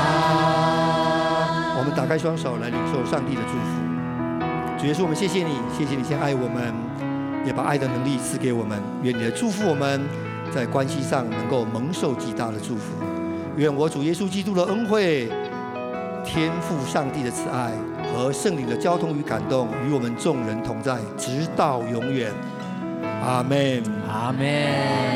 [1.78, 3.80] 我们打开双手来领受上帝的祝福。
[4.78, 6.74] 主耶稣，我们谢谢你，谢谢你先爱我们，
[7.46, 8.78] 也把爱的能力赐给我们。
[9.04, 10.02] 愿你的祝福我们
[10.54, 12.94] 在关系上能够蒙受极大的祝福。
[13.56, 15.30] 愿我主耶稣基督的恩惠、
[16.26, 17.72] 天赋上帝的慈爱
[18.14, 22.34] 和圣灵的交通与感动与我们众人同在，直到永远。
[23.24, 25.10] 阿门，阿门。